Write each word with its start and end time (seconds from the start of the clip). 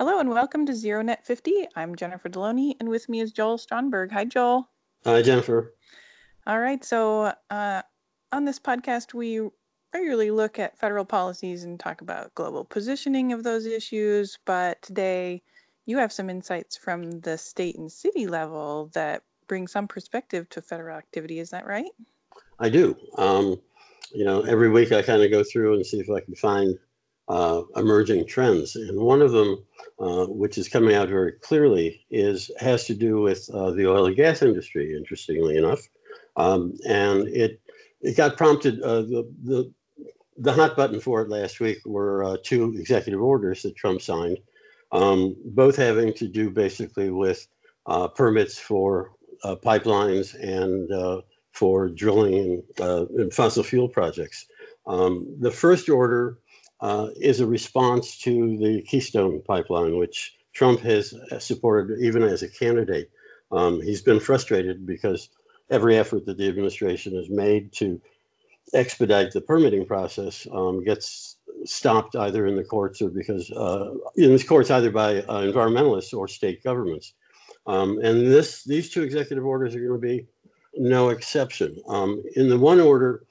Hello 0.00 0.18
and 0.18 0.30
welcome 0.30 0.64
to 0.64 0.72
ZeroNet 0.72 1.26
50. 1.26 1.68
I'm 1.76 1.94
Jennifer 1.94 2.30
Deloney, 2.30 2.74
and 2.80 2.88
with 2.88 3.06
me 3.10 3.20
is 3.20 3.32
Joel 3.32 3.58
Stronberg. 3.58 4.10
Hi, 4.12 4.24
Joel. 4.24 4.66
Hi, 5.04 5.20
Jennifer. 5.20 5.74
All 6.46 6.58
right. 6.58 6.82
So, 6.82 7.34
uh, 7.50 7.82
on 8.32 8.46
this 8.46 8.58
podcast, 8.58 9.12
we 9.12 9.46
regularly 9.92 10.30
look 10.30 10.58
at 10.58 10.78
federal 10.78 11.04
policies 11.04 11.64
and 11.64 11.78
talk 11.78 12.00
about 12.00 12.34
global 12.34 12.64
positioning 12.64 13.34
of 13.34 13.42
those 13.42 13.66
issues. 13.66 14.38
But 14.46 14.80
today, 14.80 15.42
you 15.84 15.98
have 15.98 16.12
some 16.14 16.30
insights 16.30 16.78
from 16.78 17.20
the 17.20 17.36
state 17.36 17.76
and 17.76 17.92
city 17.92 18.26
level 18.26 18.90
that 18.94 19.22
bring 19.48 19.68
some 19.68 19.86
perspective 19.86 20.48
to 20.48 20.62
federal 20.62 20.96
activity. 20.96 21.40
Is 21.40 21.50
that 21.50 21.66
right? 21.66 21.90
I 22.58 22.70
do. 22.70 22.96
Um, 23.18 23.60
you 24.14 24.24
know, 24.24 24.40
every 24.44 24.70
week 24.70 24.92
I 24.92 25.02
kind 25.02 25.20
of 25.20 25.30
go 25.30 25.44
through 25.44 25.74
and 25.74 25.84
see 25.84 26.00
if 26.00 26.08
I 26.08 26.20
can 26.20 26.36
find 26.36 26.78
uh, 27.30 27.62
emerging 27.76 28.26
trends. 28.26 28.74
And 28.74 28.98
one 28.98 29.22
of 29.22 29.30
them, 29.30 29.64
uh, 30.00 30.26
which 30.26 30.58
is 30.58 30.68
coming 30.68 30.96
out 30.96 31.08
very 31.08 31.32
clearly, 31.32 32.04
is 32.10 32.50
has 32.58 32.86
to 32.86 32.94
do 32.94 33.20
with 33.20 33.48
uh, 33.54 33.70
the 33.70 33.88
oil 33.88 34.06
and 34.06 34.16
gas 34.16 34.42
industry. 34.42 34.96
Interestingly 34.96 35.56
enough, 35.56 35.80
um, 36.36 36.76
and 36.88 37.28
it 37.28 37.60
it 38.00 38.16
got 38.16 38.36
prompted. 38.36 38.82
Uh, 38.82 39.02
the 39.02 39.32
the 39.44 39.72
the 40.38 40.52
hot 40.52 40.76
button 40.76 40.98
for 40.98 41.22
it 41.22 41.28
last 41.28 41.60
week 41.60 41.78
were 41.86 42.24
uh, 42.24 42.36
two 42.42 42.74
executive 42.76 43.22
orders 43.22 43.62
that 43.62 43.76
Trump 43.76 44.02
signed, 44.02 44.38
um, 44.90 45.36
both 45.44 45.76
having 45.76 46.12
to 46.14 46.26
do 46.26 46.50
basically 46.50 47.10
with 47.10 47.46
uh, 47.86 48.08
permits 48.08 48.58
for 48.58 49.12
pipelines 49.44 50.34
and 50.34 51.22
for 51.52 51.88
drilling 51.88 52.62
in, 52.78 53.30
fossil 53.30 53.62
fuel 53.62 53.88
projects. 53.88 54.46
Um, 54.86 55.36
the 55.38 55.50
first 55.50 55.88
order 55.88 56.39
uh, 56.80 57.08
is 57.16 57.40
a 57.40 57.46
response 57.46 58.16
to 58.18 58.56
the 58.58 58.82
Keystone 58.82 59.42
pipeline, 59.42 59.96
which 59.96 60.36
Trump 60.52 60.80
has 60.80 61.14
supported 61.38 61.98
even 62.00 62.22
as 62.22 62.42
a 62.42 62.48
candidate. 62.48 63.10
Um, 63.52 63.80
he's 63.80 64.02
been 64.02 64.20
frustrated 64.20 64.86
because 64.86 65.28
every 65.70 65.96
effort 65.96 66.26
that 66.26 66.38
the 66.38 66.48
administration 66.48 67.14
has 67.16 67.28
made 67.28 67.72
to 67.74 68.00
expedite 68.74 69.32
the 69.32 69.40
permitting 69.40 69.84
process 69.84 70.46
um, 70.52 70.84
gets 70.84 71.36
stopped 71.64 72.16
either 72.16 72.46
in 72.46 72.56
the 72.56 72.64
courts 72.64 73.02
or 73.02 73.10
because 73.10 73.50
uh, 73.52 73.92
in 74.16 74.34
the 74.34 74.44
courts 74.44 74.70
either 74.70 74.90
by 74.90 75.18
uh, 75.22 75.42
environmentalists 75.42 76.16
or 76.16 76.28
state 76.28 76.62
governments. 76.62 77.14
Um, 77.66 77.98
and 78.02 78.26
this 78.26 78.64
these 78.64 78.90
two 78.90 79.02
executive 79.02 79.44
orders 79.44 79.74
are 79.74 79.80
going 79.80 80.00
to 80.00 80.06
be 80.06 80.26
no 80.76 81.10
exception. 81.10 81.76
Um, 81.88 82.22
in 82.36 82.48
the 82.48 82.58
one 82.58 82.80
order, 82.80 83.24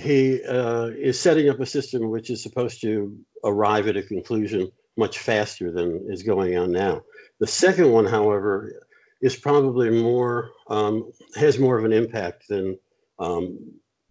he 0.00 0.42
uh, 0.44 0.86
is 0.96 1.18
setting 1.18 1.48
up 1.48 1.60
a 1.60 1.66
system 1.66 2.10
which 2.10 2.30
is 2.30 2.42
supposed 2.42 2.80
to 2.82 3.16
arrive 3.44 3.86
at 3.88 3.96
a 3.96 4.02
conclusion 4.02 4.70
much 4.96 5.18
faster 5.18 5.70
than 5.70 6.06
is 6.08 6.22
going 6.22 6.56
on 6.56 6.70
now. 6.70 7.02
The 7.40 7.46
second 7.46 7.90
one, 7.90 8.06
however, 8.06 8.72
is 9.20 9.36
probably 9.36 9.90
more 9.90 10.50
um, 10.68 11.12
has 11.36 11.58
more 11.58 11.78
of 11.78 11.84
an 11.84 11.92
impact 11.92 12.48
than 12.48 12.78
um, 13.18 13.58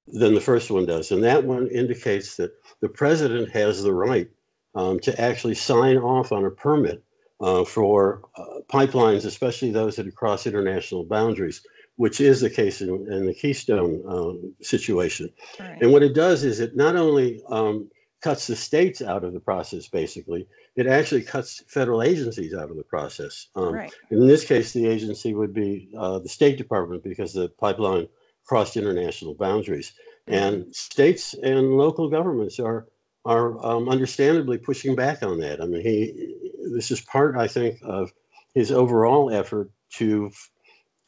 than 0.08 0.34
the 0.34 0.42
first 0.42 0.70
one 0.70 0.86
does, 0.86 1.12
and 1.12 1.24
that 1.24 1.44
one 1.44 1.68
indicates 1.70 2.36
that 2.38 2.52
the 2.82 2.90
president 2.90 3.50
has 3.52 3.84
the 3.84 3.94
right 3.94 4.30
um, 4.76 5.00
to 5.00 5.20
actually 5.20 5.56
sign 5.56 5.98
off 5.98 6.32
on 6.32 6.46
a 6.46 6.52
permit 6.52 7.04
uh, 7.42 7.64
for 7.64 8.22
uh, 8.38 8.60
pipelines, 8.72 9.26
especially 9.26 9.72
those 9.72 9.96
that 9.96 10.16
cross 10.16 10.48
international 10.48 11.04
boundaries 11.04 11.62
which 11.96 12.20
is 12.20 12.42
the 12.42 12.50
case 12.50 12.82
in, 12.82 12.90
in 13.12 13.26
the 13.26 13.34
Keystone 13.34 14.04
um, 14.08 14.54
situation. 14.62 15.30
Right. 15.60 15.82
And 15.82 15.92
what 15.92 16.04
it 16.04 16.16
does 16.16 16.44
is 16.44 16.60
it 16.60 16.76
not 16.76 16.96
only 16.96 17.42
um, 17.50 17.90
cuts 18.22 18.48
the 18.48 18.56
states 18.56 19.02
out 19.02 19.24
of 19.24 19.34
the 19.34 19.40
process, 19.40 19.88
basically, 19.88 20.48
it 20.76 20.88
actually 20.88 21.22
cuts 21.22 21.62
federal 21.68 22.02
agencies 22.02 22.54
out 22.54 22.72
of 22.72 22.78
the 22.78 22.84
process. 22.84 23.48
Um, 23.56 23.74
right. 23.74 23.94
In 24.10 24.26
this 24.26 24.46
case, 24.46 24.74
the 24.74 24.88
agency 24.88 25.34
would 25.34 25.54
be 25.54 25.90
uh, 25.98 26.20
the 26.20 26.30
State 26.30 26.58
Department 26.58 27.04
because 27.04 27.34
the 27.34 27.50
pipeline 27.50 28.08
crossed 28.46 28.78
international 28.78 29.36
boundaries. 29.36 29.94
Mm-hmm. 30.28 30.34
And 30.34 30.76
states 30.76 31.36
and 31.36 31.78
local 31.78 32.10
governments 32.10 32.60
are 32.60 32.88
are 33.26 33.66
um, 33.66 33.88
understandably 33.88 34.58
pushing 34.58 34.96
back 34.96 35.24
on 35.24 35.40
that. 35.40 35.62
I 35.62 35.66
mean, 35.66 35.82
he 35.82 36.36
this 36.74 36.92
is 36.92 37.02
part, 37.02 37.38
I 37.38 37.48
think, 37.48 37.80
of 37.84 38.12
his 38.54 38.72
overall 38.72 39.32
effort 39.32 39.72
to 39.92 40.32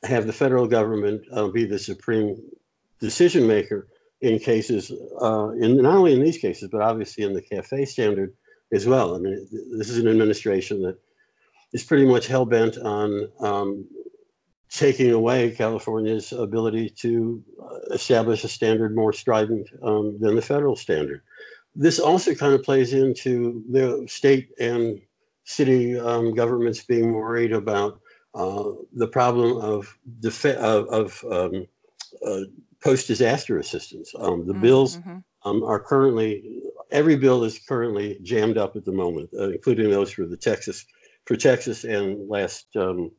have 0.03 0.27
the 0.27 0.33
federal 0.33 0.67
government 0.67 1.21
uh, 1.31 1.47
be 1.47 1.65
the 1.65 1.79
supreme 1.79 2.37
decision 2.99 3.47
maker 3.47 3.87
in 4.21 4.39
cases, 4.39 4.91
uh, 5.21 5.49
in 5.51 5.77
not 5.81 5.95
only 5.95 6.13
in 6.13 6.23
these 6.23 6.37
cases, 6.37 6.69
but 6.71 6.81
obviously 6.81 7.23
in 7.23 7.33
the 7.33 7.41
CAFE 7.41 7.87
standard 7.87 8.33
as 8.73 8.85
well. 8.85 9.15
I 9.15 9.19
mean, 9.19 9.47
this 9.77 9.89
is 9.89 9.97
an 9.97 10.07
administration 10.07 10.81
that 10.83 10.97
is 11.73 11.83
pretty 11.83 12.05
much 12.05 12.27
hell 12.27 12.45
bent 12.45 12.77
on 12.77 13.29
um, 13.39 13.85
taking 14.69 15.11
away 15.11 15.51
California's 15.51 16.31
ability 16.31 16.89
to 16.89 17.43
uh, 17.61 17.93
establish 17.93 18.43
a 18.43 18.47
standard 18.47 18.95
more 18.95 19.13
strident 19.13 19.69
um, 19.83 20.17
than 20.19 20.35
the 20.35 20.41
federal 20.41 20.75
standard. 20.75 21.21
This 21.75 21.99
also 21.99 22.33
kind 22.33 22.53
of 22.53 22.63
plays 22.63 22.93
into 22.93 23.63
the 23.69 24.05
state 24.07 24.49
and 24.59 25.01
city 25.43 25.99
um, 25.99 26.33
governments 26.33 26.83
being 26.83 27.13
worried 27.13 27.51
about 27.51 27.99
uh, 28.35 28.71
the 28.93 29.07
problem 29.07 29.57
of, 29.57 29.97
def- 30.19 30.45
of, 30.45 30.87
of 30.89 31.25
um, 31.31 31.67
uh, 32.25 32.41
post-disaster 32.83 33.57
assistance. 33.59 34.13
Um, 34.19 34.45
the 34.45 34.53
mm-hmm. 34.53 34.61
bills 34.61 34.99
um, 35.43 35.63
are 35.63 35.79
currently 35.79 36.61
every 36.91 37.15
bill 37.15 37.43
is 37.43 37.59
currently 37.59 38.19
jammed 38.21 38.57
up 38.57 38.75
at 38.75 38.85
the 38.85 38.91
moment, 38.91 39.29
uh, 39.37 39.49
including 39.49 39.89
those 39.89 40.11
for 40.11 40.25
the 40.25 40.37
Texas 40.37 40.85
for 41.25 41.35
Texas 41.35 41.83
and 41.83 42.29
last 42.29 42.67
um, 42.75 43.11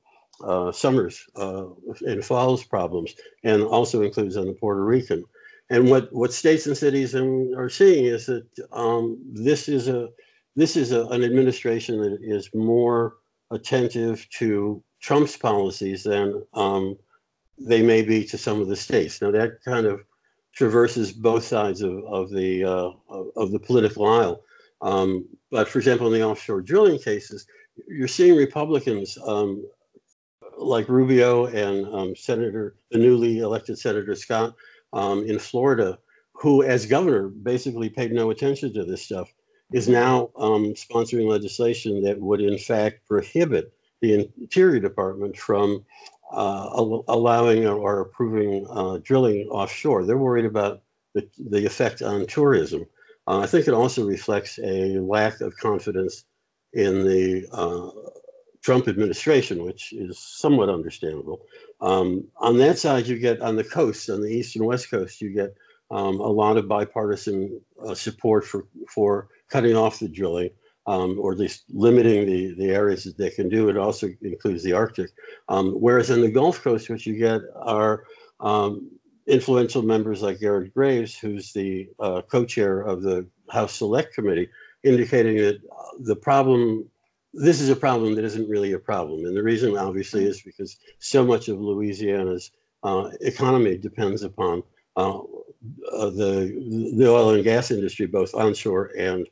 uh, 0.44 0.70
summer's 0.70 1.24
uh, 1.36 1.66
and 2.02 2.24
fall's 2.24 2.64
problems, 2.64 3.14
and 3.42 3.62
also 3.62 4.02
includes 4.02 4.36
on 4.36 4.46
the 4.46 4.52
Puerto 4.52 4.84
Rican. 4.84 5.24
And 5.70 5.90
what, 5.90 6.12
what 6.12 6.32
states 6.32 6.66
and 6.66 6.76
cities 6.76 7.14
are 7.14 7.68
seeing 7.68 8.04
is 8.04 8.26
that 8.26 8.46
um, 8.72 9.18
this 9.32 9.68
is 9.68 9.88
a 9.88 10.08
this 10.54 10.76
is 10.76 10.92
a, 10.92 11.06
an 11.08 11.22
administration 11.22 12.00
that 12.00 12.18
is 12.22 12.48
more 12.54 13.16
attentive 13.50 14.26
to 14.38 14.82
Trump's 15.06 15.36
policies 15.36 16.02
than 16.02 16.42
um, 16.54 16.98
they 17.56 17.80
may 17.80 18.02
be 18.02 18.24
to 18.24 18.36
some 18.36 18.60
of 18.60 18.66
the 18.66 18.74
states. 18.74 19.22
Now 19.22 19.30
that 19.30 19.62
kind 19.64 19.86
of 19.86 20.00
traverses 20.52 21.12
both 21.12 21.44
sides 21.44 21.80
of, 21.80 22.02
of 22.06 22.30
the 22.30 22.64
uh, 22.64 22.90
of 23.36 23.52
the 23.52 23.60
political 23.60 24.04
aisle. 24.04 24.42
Um, 24.82 25.24
but 25.52 25.68
for 25.68 25.78
example, 25.78 26.08
in 26.08 26.12
the 26.12 26.26
offshore 26.26 26.60
drilling 26.60 26.98
cases, 26.98 27.46
you're 27.86 28.08
seeing 28.08 28.36
Republicans 28.36 29.16
um, 29.24 29.64
like 30.58 30.88
Rubio 30.88 31.46
and 31.46 31.86
um, 31.94 32.16
Senator, 32.16 32.74
the 32.90 32.98
newly 32.98 33.38
elected 33.38 33.78
Senator 33.78 34.16
Scott 34.16 34.56
um, 34.92 35.24
in 35.24 35.38
Florida, 35.38 36.00
who, 36.32 36.64
as 36.64 36.84
governor, 36.84 37.28
basically 37.28 37.88
paid 37.88 38.10
no 38.10 38.30
attention 38.30 38.74
to 38.74 38.84
this 38.84 39.02
stuff, 39.02 39.32
is 39.72 39.88
now 39.88 40.30
um, 40.36 40.74
sponsoring 40.74 41.28
legislation 41.28 42.02
that 42.02 42.20
would, 42.20 42.40
in 42.40 42.58
fact, 42.58 43.06
prohibit 43.06 43.72
the 44.00 44.30
Interior 44.38 44.80
Department 44.80 45.36
from 45.36 45.84
uh, 46.32 46.68
allowing 47.08 47.66
or 47.66 48.00
approving 48.00 48.66
uh, 48.70 48.98
drilling 49.02 49.46
offshore. 49.48 50.04
They're 50.04 50.18
worried 50.18 50.44
about 50.44 50.82
the, 51.14 51.28
the 51.38 51.64
effect 51.64 52.02
on 52.02 52.26
tourism. 52.26 52.84
Uh, 53.26 53.40
I 53.40 53.46
think 53.46 53.66
it 53.66 53.74
also 53.74 54.06
reflects 54.06 54.58
a 54.58 54.98
lack 54.98 55.40
of 55.40 55.56
confidence 55.56 56.24
in 56.72 57.04
the 57.04 57.46
uh, 57.52 57.90
Trump 58.62 58.88
administration, 58.88 59.64
which 59.64 59.92
is 59.92 60.18
somewhat 60.18 60.68
understandable. 60.68 61.40
Um, 61.80 62.24
on 62.38 62.58
that 62.58 62.78
side, 62.78 63.06
you 63.06 63.18
get 63.18 63.40
on 63.40 63.56
the 63.56 63.64
coast, 63.64 64.10
on 64.10 64.20
the 64.20 64.28
east 64.28 64.56
and 64.56 64.66
west 64.66 64.90
coast, 64.90 65.20
you 65.20 65.30
get 65.30 65.54
um, 65.90 66.20
a 66.20 66.28
lot 66.28 66.56
of 66.56 66.68
bipartisan 66.68 67.60
uh, 67.84 67.94
support 67.94 68.44
for 68.44 68.66
for 68.88 69.28
cutting 69.48 69.76
off 69.76 70.00
the 70.00 70.08
drilling 70.08 70.50
um, 70.86 71.18
or 71.18 71.32
at 71.32 71.38
least 71.38 71.64
limiting 71.72 72.26
the, 72.26 72.54
the 72.54 72.70
areas 72.70 73.04
that 73.04 73.18
they 73.18 73.30
can 73.30 73.48
do. 73.48 73.68
It 73.68 73.76
also 73.76 74.08
includes 74.22 74.62
the 74.62 74.72
Arctic. 74.72 75.10
Um, 75.48 75.72
whereas 75.72 76.10
in 76.10 76.20
the 76.20 76.30
Gulf 76.30 76.62
Coast, 76.62 76.88
what 76.88 77.04
you 77.06 77.16
get 77.16 77.40
are 77.56 78.04
um, 78.40 78.90
influential 79.26 79.82
members 79.82 80.22
like 80.22 80.40
Garrett 80.40 80.72
Graves, 80.72 81.18
who's 81.18 81.52
the 81.52 81.88
uh, 81.98 82.22
co-chair 82.22 82.82
of 82.82 83.02
the 83.02 83.26
House 83.50 83.74
Select 83.74 84.14
Committee, 84.14 84.48
indicating 84.84 85.36
that 85.38 85.60
the 86.00 86.16
problem, 86.16 86.88
this 87.34 87.60
is 87.60 87.68
a 87.68 87.76
problem 87.76 88.14
that 88.14 88.24
isn't 88.24 88.48
really 88.48 88.72
a 88.72 88.78
problem. 88.78 89.24
And 89.24 89.36
the 89.36 89.42
reason 89.42 89.76
obviously 89.76 90.24
is 90.24 90.42
because 90.42 90.76
so 91.00 91.24
much 91.24 91.48
of 91.48 91.60
Louisiana's 91.60 92.52
uh, 92.84 93.10
economy 93.22 93.76
depends 93.76 94.22
upon 94.22 94.62
uh, 94.96 95.18
uh 95.92 96.10
the, 96.10 96.92
the 96.96 97.08
oil 97.08 97.30
and 97.30 97.42
gas 97.42 97.70
industry, 97.72 98.06
both 98.06 98.34
onshore 98.34 98.92
and 98.96 99.26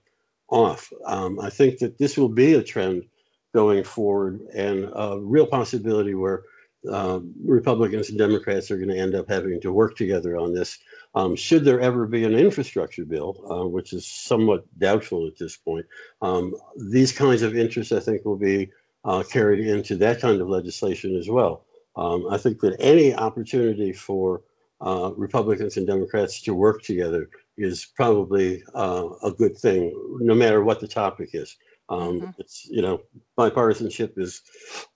off. 0.55 0.93
Um, 1.05 1.41
I 1.41 1.51
think 1.51 1.79
that 1.81 1.99
this 1.99 2.17
will 2.17 2.29
be 2.29 2.55
a 2.55 2.63
trend 2.63 3.05
going 3.53 3.83
forward 3.85 4.41
and 4.55 4.89
a 4.95 5.19
real 5.21 5.47
possibility 5.47 6.15
where 6.15 6.43
uh, 6.91 7.19
Republicans 7.45 8.09
and 8.11 8.19
Democrats 8.19 8.71
are 8.71 8.77
going 8.77 8.89
to 8.89 8.99
end 8.99 9.15
up 9.15 9.29
having 9.29 9.61
to 9.61 9.73
work 9.73 9.97
together 9.97 10.37
on 10.37 10.55
this. 10.55 10.79
um, 11.15 11.35
should 11.37 11.65
there 11.65 11.81
ever 11.81 12.07
be 12.07 12.25
an 12.25 12.35
infrastructure 12.35 13.05
bill, 13.05 13.31
uh, 13.51 13.67
which 13.67 13.93
is 13.93 14.07
somewhat 14.07 14.65
doubtful 14.79 15.27
at 15.27 15.39
this 15.39 15.57
point, 15.57 15.87
um, 16.23 16.55
these 16.77 17.13
kinds 17.13 17.43
of 17.43 17.57
interests, 17.57 17.93
I 17.93 18.01
think, 18.01 18.25
will 18.25 18.37
be 18.37 18.71
uh, 19.05 19.23
carried 19.23 19.67
into 19.67 19.97
that 19.97 20.21
kind 20.21 20.41
of 20.41 20.49
legislation 20.49 21.17
as 21.17 21.29
well. 21.29 21.65
Um, 21.97 22.27
I 22.31 22.39
think 22.39 22.61
that 22.61 22.77
any 22.81 23.15
opportunity 23.15 23.93
for 23.93 24.43
uh, 24.81 25.13
Republicans 25.17 25.77
and 25.77 25.87
Democrats 25.87 26.43
to 26.43 26.55
work 26.55 26.83
together 26.83 27.31
is 27.57 27.87
probably 27.97 28.63
uh, 28.75 29.09
a 29.23 29.31
good 29.33 29.57
thing, 29.57 29.93
no 30.21 30.35
matter 30.35 30.63
what 30.63 30.81
the 30.81 30.89
topic 30.89 31.31
is. 31.33 31.57
Um, 31.89 32.21
mm-hmm. 32.21 32.31
It's 32.39 32.67
you 32.71 32.83
know 32.83 33.03
bipartisanship 33.39 34.19
is, 34.19 34.41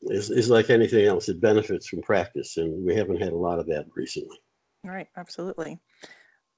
is 0.03 0.31
is 0.31 0.49
like 0.51 0.71
anything 0.71 1.05
else; 1.05 1.29
it 1.29 1.41
benefits 1.41 1.87
from 1.87 2.01
practice, 2.03 2.57
and 2.57 2.85
we 2.85 2.95
haven't 2.95 3.21
had 3.21 3.33
a 3.33 3.37
lot 3.37 3.59
of 3.59 3.67
that 3.67 3.87
recently. 3.95 4.39
Right, 4.85 5.09
absolutely. 5.17 5.81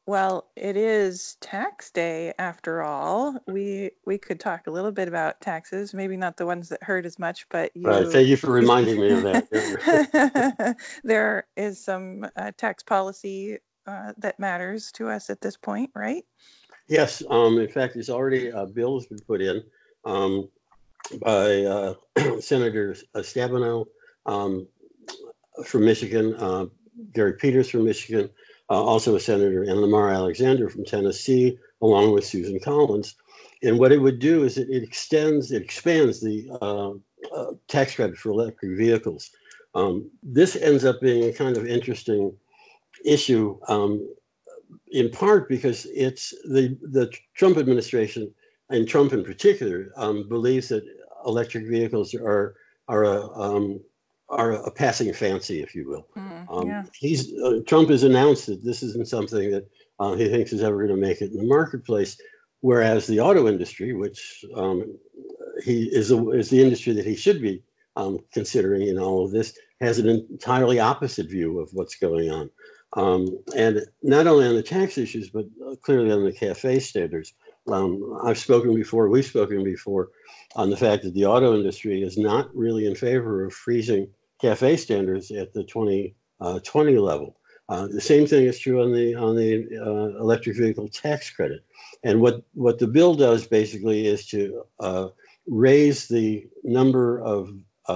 Well, 0.07 0.51
it 0.57 0.77
is 0.77 1.37
tax 1.41 1.91
day 1.91 2.33
after 2.39 2.83
all. 2.83 3.37
We 3.47 3.91
we 4.07 4.19
could 4.19 4.41
talk 4.41 4.67
a 4.67 4.71
little 4.71 4.93
bit 4.93 5.09
about 5.09 5.41
taxes, 5.41 5.95
maybe 5.95 6.17
not 6.17 6.37
the 6.37 6.47
ones 6.47 6.69
that 6.71 6.83
hurt 6.83 7.07
as 7.07 7.19
much, 7.19 7.47
but 7.49 7.71
you. 7.75 7.89
Right. 7.89 8.07
Thank 8.09 8.29
you 8.29 8.37
for 8.37 8.51
reminding 8.51 9.01
me 9.01 9.11
of 9.11 9.23
that. 9.23 10.77
there 11.05 11.47
is 11.57 11.85
some 11.85 12.27
uh, 12.37 12.53
tax 12.57 12.83
policy 12.83 13.59
uh, 13.91 14.13
that 14.19 14.39
matters 14.39 14.93
to 14.93 15.09
us 15.09 15.31
at 15.31 15.41
this 15.41 15.57
point, 15.57 15.91
right? 15.95 16.25
Yes. 16.89 17.23
Um, 17.29 17.59
in 17.59 17.69
fact, 17.69 17.95
there's 17.95 18.11
already 18.11 18.49
a 18.49 18.67
bill 18.67 18.99
has 18.99 19.07
been 19.07 19.21
put 19.21 19.41
in 19.41 19.63
um, 20.05 20.49
by 21.21 21.65
uh, 21.65 21.95
Senator 22.41 22.95
Stabenow 23.17 23.87
um, 24.27 24.67
from 25.65 25.85
Michigan, 25.85 26.35
uh, 26.35 26.67
Gary 27.13 27.35
Peters 27.35 27.71
from 27.71 27.85
Michigan, 27.85 28.31
uh, 28.71 28.83
also 28.83 29.17
a 29.17 29.21
senator, 29.21 29.63
and 29.65 29.81
Lamar 29.81 30.11
Alexander 30.11 30.69
from 30.69 30.85
Tennessee, 30.85 31.59
along 31.83 32.13
with 32.13 32.25
Susan 32.25 32.61
Collins. 32.61 33.17
And 33.63 33.79
what 33.79 33.93
it 33.93 33.99
would 33.99 34.21
do 34.21 34.45
is 34.45 34.57
it, 34.57 34.69
it 34.71 34.83
extends, 34.83 35.53
it 35.53 35.63
expands 35.63 36.21
the 36.21 36.49
uh, 36.63 36.93
uh, 37.35 37.53
tax 37.69 37.95
credit 37.97 38.17
for 38.17 38.31
electric 38.31 38.79
vehicles. 38.79 39.31
Um, 39.75 40.11
this 40.23 40.57
ends 40.57 40.85
up 40.85 41.01
being 41.01 41.29
a 41.29 41.33
kind 41.33 41.57
of 41.57 41.67
interesting 41.67 42.37
issue, 43.05 43.59
um, 43.69 44.09
in 44.93 45.11
part 45.11 45.49
because 45.49 45.87
it's 45.87 46.31
the 46.45 46.77
the 46.83 47.13
Trump 47.35 47.57
administration 47.57 48.33
and 48.71 48.89
Trump 48.89 49.13
in 49.13 49.25
particular 49.25 49.91
um, 49.97 50.29
believes 50.29 50.69
that 50.69 50.85
electric 51.27 51.67
vehicles 51.67 52.15
are 52.15 52.55
are 52.89 53.05
a 53.05 53.29
um, 53.39 53.81
are 54.29 54.53
a 54.53 54.71
passing 54.71 55.13
fancy, 55.13 55.61
if 55.61 55.75
you 55.75 55.89
will. 55.89 56.07
Mm, 56.17 56.47
um, 56.51 56.69
yeah. 56.69 56.85
He's 56.95 57.33
uh, 57.35 57.61
Trump 57.67 57.91
has 57.91 58.05
announced 58.05 58.47
that 58.47 58.65
this 58.65 58.83
isn't 58.83 59.09
something 59.09 59.51
that 59.51 59.69
uh, 59.99 60.15
he 60.15 60.29
thinks 60.29 60.53
is 60.53 60.63
ever 60.63 60.77
going 60.77 60.89
to 60.89 61.07
make 61.07 61.21
it 61.21 61.33
in 61.33 61.39
the 61.39 61.45
marketplace, 61.45 62.17
whereas 62.61 63.07
the 63.07 63.21
auto 63.21 63.49
industry, 63.49 63.93
which 63.93 64.45
um, 64.55 64.97
he 65.65 65.85
is 65.85 66.11
a, 66.11 66.31
is 66.31 66.49
the 66.49 66.63
industry 66.63 66.93
that 66.93 67.05
he 67.05 67.17
should 67.17 67.43
be 67.43 67.63
um, 67.97 68.19
considering 68.33 68.87
in 68.87 68.99
all 68.99 69.25
of 69.25 69.33
this, 69.33 69.57
has 69.81 69.99
an 69.99 70.09
entirely 70.09 70.79
opposite 70.79 71.29
view 71.29 71.59
of 71.59 71.69
what's 71.73 71.97
going 71.97 72.31
on, 72.31 72.51
um, 72.95 73.39
and 73.57 73.83
not 74.03 74.27
only 74.27 74.47
on 74.47 74.55
the 74.55 74.63
tax 74.63 74.99
issues, 74.99 75.31
but 75.31 75.47
uh, 75.67 75.77
clearly 75.77 76.11
on 76.11 76.25
the 76.25 76.33
CAFE 76.33 76.83
standards. 76.83 77.35
Um, 77.71 78.19
I've 78.25 78.39
spoken 78.39 78.75
before, 78.75 79.09
we've 79.09 79.25
spoken 79.25 79.63
before 79.63 80.09
on 80.57 80.71
the 80.71 80.77
fact 80.77 81.05
that 81.05 81.15
the 81.15 81.27
auto 81.27 81.55
industry 81.55 82.03
is 82.03 82.19
not 82.19 82.55
really 82.55 82.87
in 82.87 82.95
favor 82.95 83.45
of 83.45 83.53
freezing 83.53 84.09
CAFE 84.43 84.79
standards 84.79 85.31
at 85.31 85.53
the 85.53 85.63
2020 85.65 86.97
uh, 86.97 87.01
level. 87.01 87.37
Uh, 87.69 87.87
the 87.87 88.01
same 88.01 88.27
thing 88.27 88.47
is 88.47 88.59
true 88.59 88.83
on 88.83 88.93
the 88.93 89.15
on 89.15 89.37
the 89.37 89.65
uh, 89.81 90.21
electric 90.21 90.57
vehicle 90.57 90.89
tax 90.89 91.31
credit. 91.31 91.65
And 92.03 92.21
what 92.21 92.43
what 92.55 92.81
the 92.81 92.89
bill 92.89 93.15
does 93.15 93.47
basically 93.47 94.09
is 94.09 94.27
to 94.29 94.65
uh, 94.81 95.09
raise 95.47 96.09
the 96.09 96.49
number 96.65 97.21
of 97.23 97.51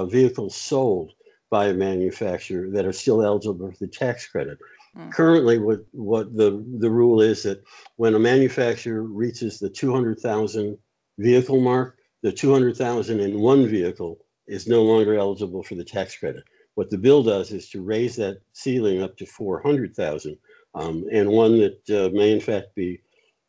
vehicles 0.09 0.55
sold 0.55 1.13
by 1.51 1.67
a 1.67 1.75
manufacturer 1.75 2.69
that 2.71 2.85
are 2.85 2.93
still 2.93 3.23
eligible 3.23 3.71
for 3.71 3.79
the 3.79 3.87
tax 3.87 4.29
credit. 4.29 4.59
Mm. 4.97 5.13
Currently, 5.13 5.59
what 5.59 5.81
what 5.93 6.37
the 6.37 6.65
the 6.79 6.91
rule 6.91 7.21
is 7.21 7.43
that 7.43 7.63
when 7.97 8.15
a 8.15 8.19
manufacturer 8.19 9.03
reaches 9.03 9.59
the 9.59 9.71
200,000 9.71 10.79
vehicle 11.19 11.61
mark, 11.61 11.99
the 12.23 12.33
200,001 12.33 13.67
vehicle 13.67 14.19
is 14.47 14.69
no 14.69 14.83
longer 14.83 15.15
eligible 15.15 15.63
for 15.63 15.75
the 15.75 15.85
tax 15.85 16.17
credit. 16.17 16.45
What 16.75 16.91
the 16.91 16.99
bill 16.99 17.23
does 17.23 17.53
is 17.53 17.69
to 17.71 17.83
raise 17.83 18.17
that 18.17 18.39
ceiling 18.53 19.03
up 19.03 19.17
to 19.19 19.27
400,000, 19.27 20.37
um, 20.75 21.05
and 21.13 21.29
one 21.29 21.59
that 21.59 21.91
uh, 21.91 22.11
may 22.15 22.33
in 22.33 22.41
fact 22.41 22.75
be 22.75 23.01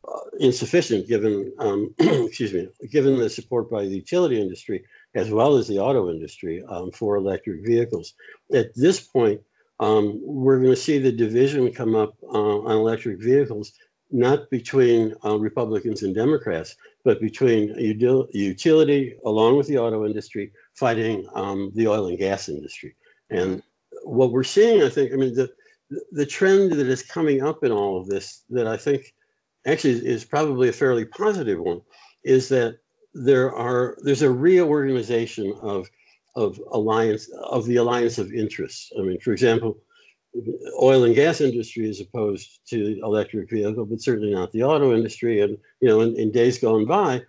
uh, 0.06 0.20
insufficient 0.38 1.08
given, 1.08 1.52
um, 1.58 1.94
excuse 1.98 2.52
me, 2.52 2.68
given 2.90 3.18
the 3.18 3.28
support 3.28 3.70
by 3.70 3.82
the 3.82 3.96
utility 3.96 4.40
industry 4.40 4.84
as 5.16 5.30
well 5.30 5.56
as 5.56 5.66
the 5.66 5.78
auto 5.78 6.10
industry 6.10 6.62
um, 6.68 6.92
for 6.92 7.16
electric 7.16 7.66
vehicles. 7.66 8.14
At 8.52 8.74
this 8.76 9.00
point, 9.00 9.40
um, 9.80 10.20
we're 10.22 10.58
going 10.58 10.70
to 10.70 10.76
see 10.76 10.98
the 10.98 11.12
division 11.12 11.72
come 11.72 11.94
up 11.94 12.14
uh, 12.22 12.58
on 12.60 12.72
electric 12.72 13.20
vehicles, 13.20 13.72
not 14.10 14.48
between 14.50 15.14
uh, 15.24 15.38
Republicans 15.38 16.02
and 16.02 16.14
Democrats, 16.14 16.76
but 17.04 17.20
between 17.20 17.74
utility 17.78 19.16
along 19.24 19.56
with 19.56 19.66
the 19.68 19.78
auto 19.78 20.06
industry 20.06 20.52
fighting 20.74 21.26
um, 21.34 21.70
the 21.74 21.86
oil 21.86 22.06
and 22.08 22.18
gas 22.18 22.48
industry. 22.48 22.94
And 23.30 23.62
what 24.04 24.32
we're 24.32 24.44
seeing, 24.44 24.82
I 24.82 24.88
think, 24.88 25.12
I 25.12 25.16
mean, 25.16 25.34
the 25.34 25.50
the 26.10 26.26
trend 26.26 26.72
that 26.72 26.86
is 26.88 27.02
coming 27.02 27.42
up 27.42 27.62
in 27.62 27.70
all 27.70 28.00
of 28.00 28.08
this, 28.08 28.42
that 28.50 28.66
I 28.66 28.76
think 28.76 29.14
actually 29.66 30.04
is 30.04 30.24
probably 30.24 30.68
a 30.68 30.72
fairly 30.72 31.04
positive 31.04 31.60
one, 31.60 31.80
is 32.24 32.48
that 32.48 32.78
there 33.14 33.54
are 33.54 33.96
there's 34.02 34.22
a 34.22 34.30
reorganization 34.30 35.54
of 35.62 35.88
of 36.36 36.60
alliance 36.70 37.28
of 37.50 37.66
the 37.66 37.76
alliance 37.76 38.18
of 38.18 38.32
interests. 38.32 38.92
I 38.98 39.02
mean, 39.02 39.18
for 39.20 39.32
example, 39.32 39.78
oil 40.80 41.04
and 41.04 41.14
gas 41.14 41.40
industry 41.40 41.88
as 41.88 42.00
opposed 42.00 42.60
to 42.68 43.00
electric 43.02 43.50
vehicle, 43.50 43.86
but 43.86 44.02
certainly 44.02 44.32
not 44.32 44.52
the 44.52 44.62
auto 44.62 44.94
industry. 44.94 45.40
And 45.40 45.56
you 45.80 45.88
know, 45.88 46.02
in, 46.02 46.14
in 46.16 46.30
days 46.30 46.58
gone 46.58 46.84
by, 46.84 47.22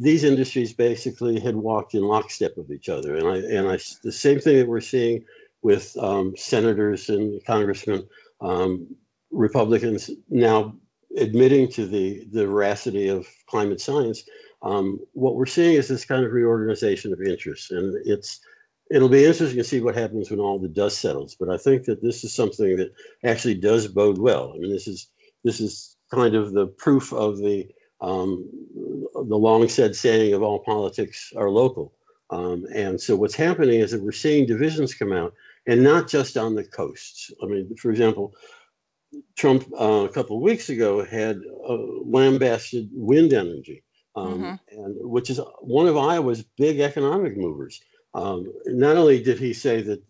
these 0.00 0.24
industries 0.24 0.72
basically 0.72 1.38
had 1.38 1.56
walked 1.56 1.94
in 1.94 2.02
lockstep 2.02 2.56
with 2.56 2.70
each 2.70 2.88
other. 2.88 3.16
And 3.16 3.26
I 3.26 3.36
and 3.36 3.68
I 3.68 3.78
the 4.02 4.12
same 4.12 4.40
thing 4.40 4.58
that 4.58 4.68
we're 4.68 4.80
seeing 4.80 5.24
with 5.62 5.96
um, 5.98 6.36
senators 6.36 7.08
and 7.08 7.44
congressmen, 7.44 8.06
um, 8.40 8.86
Republicans 9.30 10.10
now 10.28 10.74
admitting 11.18 11.68
to 11.72 11.86
the 11.86 12.24
the 12.32 12.46
veracity 12.46 13.08
of 13.08 13.26
climate 13.46 13.80
science. 13.80 14.24
Um, 14.64 14.98
what 15.12 15.36
we're 15.36 15.46
seeing 15.46 15.74
is 15.74 15.88
this 15.88 16.06
kind 16.06 16.24
of 16.24 16.32
reorganization 16.32 17.12
of 17.12 17.20
interests, 17.20 17.70
and 17.70 17.94
it's 18.06 18.40
it'll 18.90 19.08
be 19.08 19.24
interesting 19.24 19.58
to 19.58 19.64
see 19.64 19.80
what 19.80 19.94
happens 19.94 20.30
when 20.30 20.40
all 20.40 20.58
the 20.58 20.68
dust 20.68 21.00
settles. 21.00 21.36
But 21.38 21.50
I 21.50 21.58
think 21.58 21.84
that 21.84 22.02
this 22.02 22.24
is 22.24 22.34
something 22.34 22.76
that 22.76 22.92
actually 23.24 23.54
does 23.54 23.86
bode 23.86 24.18
well. 24.18 24.52
I 24.54 24.58
mean, 24.58 24.72
this 24.72 24.88
is 24.88 25.10
this 25.44 25.60
is 25.60 25.96
kind 26.12 26.34
of 26.34 26.52
the 26.52 26.66
proof 26.66 27.12
of 27.12 27.38
the 27.38 27.68
um, 28.00 28.48
the 29.14 29.36
long 29.36 29.68
said 29.68 29.94
saying 29.94 30.32
of 30.34 30.42
all 30.42 30.58
politics 30.60 31.32
are 31.36 31.50
local. 31.50 31.92
Um, 32.30 32.66
and 32.74 33.00
so 33.00 33.14
what's 33.14 33.34
happening 33.34 33.80
is 33.80 33.90
that 33.90 34.02
we're 34.02 34.12
seeing 34.12 34.46
divisions 34.46 34.94
come 34.94 35.12
out, 35.12 35.34
and 35.66 35.84
not 35.84 36.08
just 36.08 36.36
on 36.36 36.54
the 36.54 36.64
coasts. 36.64 37.30
I 37.42 37.46
mean, 37.46 37.76
for 37.76 37.90
example, 37.90 38.34
Trump 39.36 39.66
uh, 39.78 40.06
a 40.08 40.08
couple 40.08 40.36
of 40.36 40.42
weeks 40.42 40.70
ago 40.70 41.04
had 41.04 41.40
uh, 41.68 41.76
lambasted 42.04 42.88
wind 42.92 43.32
energy, 43.32 43.84
um, 44.16 44.34
mm-hmm. 44.34 44.78
and 44.78 44.96
which 45.10 45.30
is 45.30 45.40
one 45.60 45.86
of 45.86 45.96
Iowa's 45.96 46.42
big 46.56 46.80
economic 46.80 47.36
movers. 47.36 47.80
Um, 48.14 48.52
not 48.66 48.96
only 48.96 49.22
did 49.22 49.38
he 49.38 49.52
say 49.52 49.82
that 49.82 50.02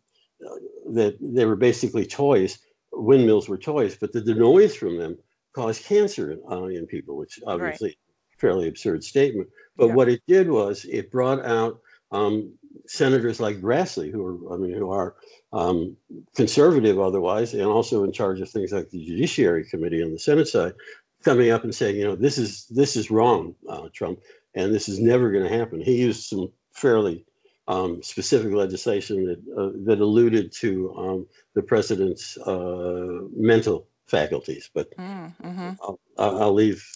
uh, 0.44 0.56
that 0.92 1.16
they 1.20 1.46
were 1.46 1.56
basically 1.56 2.06
toys, 2.06 2.58
windmills 2.92 3.48
were 3.48 3.58
toys, 3.58 3.96
but 3.98 4.12
that 4.12 4.26
the 4.26 4.34
noise 4.34 4.76
from 4.76 4.98
them 4.98 5.16
caused 5.54 5.84
cancer 5.84 6.38
uh, 6.50 6.64
in 6.64 6.86
people, 6.86 7.16
which 7.16 7.40
obviously 7.46 7.88
right. 7.88 8.38
fairly 8.38 8.68
absurd 8.68 9.02
statement. 9.02 9.48
But 9.76 9.88
yeah. 9.88 9.94
what 9.94 10.08
it 10.08 10.22
did 10.28 10.50
was 10.50 10.84
it 10.84 11.10
brought 11.10 11.44
out 11.44 11.80
um, 12.12 12.52
senators 12.86 13.40
like 13.40 13.60
Grassley, 13.60 14.10
who 14.10 14.24
are 14.24 14.54
I 14.54 14.58
mean 14.58 14.74
who 14.74 14.90
are 14.90 15.14
um, 15.52 15.96
conservative 16.36 17.00
otherwise, 17.00 17.54
and 17.54 17.64
also 17.64 18.04
in 18.04 18.12
charge 18.12 18.40
of 18.40 18.50
things 18.50 18.72
like 18.72 18.90
the 18.90 19.04
Judiciary 19.04 19.64
Committee 19.64 20.02
on 20.02 20.12
the 20.12 20.18
Senate 20.18 20.48
side, 20.48 20.74
coming 21.24 21.50
up 21.50 21.64
and 21.64 21.74
saying, 21.74 21.96
you 21.96 22.04
know, 22.04 22.16
this 22.16 22.38
is 22.38 22.66
this 22.66 22.96
is 22.96 23.10
wrong, 23.10 23.54
uh, 23.68 23.88
Trump, 23.92 24.20
and 24.54 24.74
this 24.74 24.88
is 24.88 25.00
never 25.00 25.30
going 25.30 25.44
to 25.44 25.56
happen. 25.56 25.80
He 25.80 25.96
used 25.96 26.24
some 26.24 26.50
fairly 26.72 27.24
um, 27.68 28.02
specific 28.02 28.52
legislation 28.52 29.24
that 29.26 29.38
uh, 29.60 29.70
that 29.84 30.00
alluded 30.00 30.52
to 30.52 30.94
um, 30.96 31.26
the 31.54 31.62
president's 31.62 32.36
uh, 32.38 33.20
mental 33.34 33.88
faculties, 34.06 34.70
but 34.74 34.94
mm, 34.96 35.32
hmm 35.42 35.70
I'll, 35.82 35.98
I'll, 36.18 36.52
leave 36.52 36.86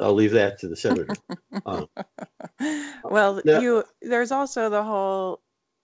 I'll 0.00 0.14
leave 0.14 0.32
that 0.32 0.58
to 0.60 0.68
the 0.68 0.76
senator. 0.76 1.14
Uh, 1.64 1.86
well, 3.02 3.40
now, 3.44 3.58
you 3.58 3.82
there's 4.02 4.30
also 4.30 4.68
the 4.68 4.82
whole 4.84 5.40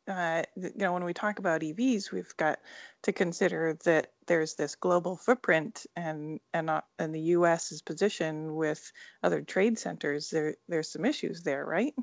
uh, 0.09 0.43
you 0.57 0.71
know, 0.77 0.93
when 0.93 1.05
we 1.05 1.15
talk 1.15 1.39
about 1.39 1.61
EVs, 1.61 2.11
we've 2.11 2.37
got 2.37 2.59
to 3.03 3.13
consider 3.13 3.79
that 3.85 4.13
there's 4.27 4.55
this 4.55 4.75
global 4.75 5.17
footprint 5.17 5.87
and 5.97 6.41
and 6.53 6.71
uh, 6.71 6.81
and 6.99 7.15
the 7.15 7.21
U.S.'s 7.21 7.83
position 7.83 8.55
with 8.57 8.93
other 9.23 9.43
trade 9.43 9.79
centers. 9.79 10.31
There 10.31 10.57
there's 10.69 10.91
some 10.91 11.05
issues 11.05 11.43
there, 11.43 11.65
right? 11.65 11.95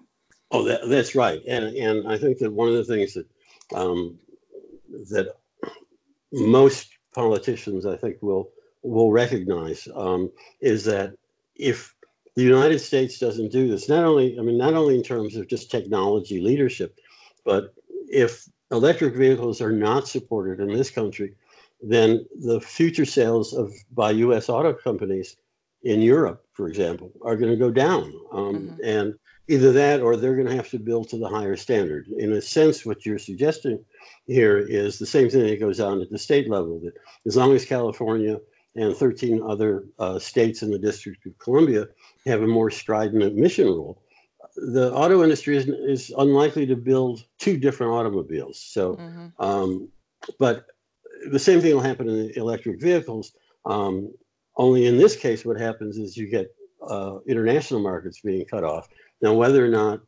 Oh, 0.52 0.64
that, 0.64 0.88
that's 0.88 1.14
right, 1.14 1.42
and 1.48 1.76
and 1.76 2.08
I 2.08 2.18
think 2.18 2.38
that 2.40 2.54
one 2.54 2.70
of 2.70 2.76
the 2.76 2.86
things 2.86 3.16
that 3.16 3.28
um, 3.76 4.18
that 5.10 5.36
most 6.32 6.90
politicians, 7.14 7.86
I 7.86 7.98
think, 7.98 8.22
will 8.22 8.50
will 8.82 9.12
recognize 9.12 9.88
um, 9.94 10.32
is 10.62 10.86
that 10.86 11.14
if 11.56 11.94
the 12.36 12.44
United 12.44 12.80
States 12.80 13.20
doesn't 13.20 13.52
do 13.52 13.68
this, 13.68 13.90
not 13.90 14.06
only 14.06 14.40
I 14.40 14.42
mean 14.42 14.58
not 14.58 14.74
only 14.74 14.96
in 14.96 15.04
terms 15.04 15.36
of 15.36 15.50
just 15.50 15.70
technology 15.70 16.40
leadership, 16.40 16.98
but 17.44 17.74
if 18.10 18.48
electric 18.72 19.16
vehicles 19.16 19.62
are 19.62 19.72
not 19.72 20.08
supported 20.08 20.60
in 20.60 20.76
this 20.76 20.92
country, 20.92 21.36
then 21.82 22.26
the 22.42 22.60
future 22.60 23.06
sales 23.06 23.54
of 23.54 23.72
by 23.92 24.12
U.S. 24.12 24.50
auto 24.50 24.74
companies 24.74 25.38
in 25.84 26.02
Europe, 26.02 26.44
for 26.54 26.68
example, 26.68 27.12
are 27.24 27.38
going 27.38 27.52
to 27.52 27.58
go 27.58 27.72
down. 27.72 28.14
Um, 28.32 28.56
mm-hmm. 28.56 28.76
And 28.84 29.14
either 29.48 29.72
that 29.72 30.02
or 30.02 30.16
they're 30.16 30.36
going 30.36 30.48
to 30.48 30.56
have 30.56 30.70
to 30.70 30.80
build 30.80 31.10
to 31.10 31.18
the 31.18 31.28
higher 31.28 31.56
standard. 31.56 32.08
In 32.18 32.34
a 32.34 32.42
sense, 32.42 32.86
what 32.86 33.06
you're 33.06 33.18
suggesting 33.18 33.84
here 34.28 34.60
is 34.60 35.00
the 35.00 35.06
same 35.06 35.30
thing 35.30 35.48
that 35.48 35.60
goes 35.60 35.80
on 35.80 36.02
at 36.02 36.10
the 36.10 36.20
state 36.20 36.50
level. 36.50 36.80
That 36.82 36.94
as 37.26 37.36
long 37.36 37.54
as 37.54 37.66
California 37.66 38.38
and 38.76 38.96
13 38.96 39.42
other 39.42 39.86
uh, 39.98 40.20
states 40.20 40.62
in 40.62 40.70
the 40.70 40.78
District 40.78 41.26
of 41.26 41.38
Columbia 41.40 41.88
have 42.28 42.44
a 42.44 42.48
more 42.48 42.70
strident 42.70 43.24
emission 43.24 43.66
rule, 43.66 44.04
the 44.62 44.94
auto 44.94 45.24
industry 45.24 45.58
is, 45.58 45.68
is 45.68 46.14
unlikely 46.18 46.66
to 46.68 46.76
build 46.76 47.26
two 47.38 47.58
different 47.58 47.94
automobiles. 47.94 48.62
So, 48.62 48.96
mm-hmm. 48.96 49.28
um, 49.40 49.90
but 50.38 50.66
the 51.32 51.40
same 51.40 51.62
thing 51.62 51.74
will 51.74 51.82
happen 51.82 52.10
in 52.10 52.32
electric 52.36 52.82
vehicles. 52.82 53.34
Um, 53.66 54.14
only 54.58 54.86
in 54.86 54.98
this 54.98 55.16
case, 55.16 55.46
what 55.46 55.60
happens 55.60 55.98
is 55.98 56.18
you 56.18 56.28
get 56.28 56.48
uh, 56.88 57.20
international 57.28 57.82
markets 57.82 58.22
being 58.22 58.46
cut 58.46 58.64
off. 58.64 58.90
Now, 59.22 59.34
whether 59.34 59.66
or 59.66 59.70
not 59.70 60.02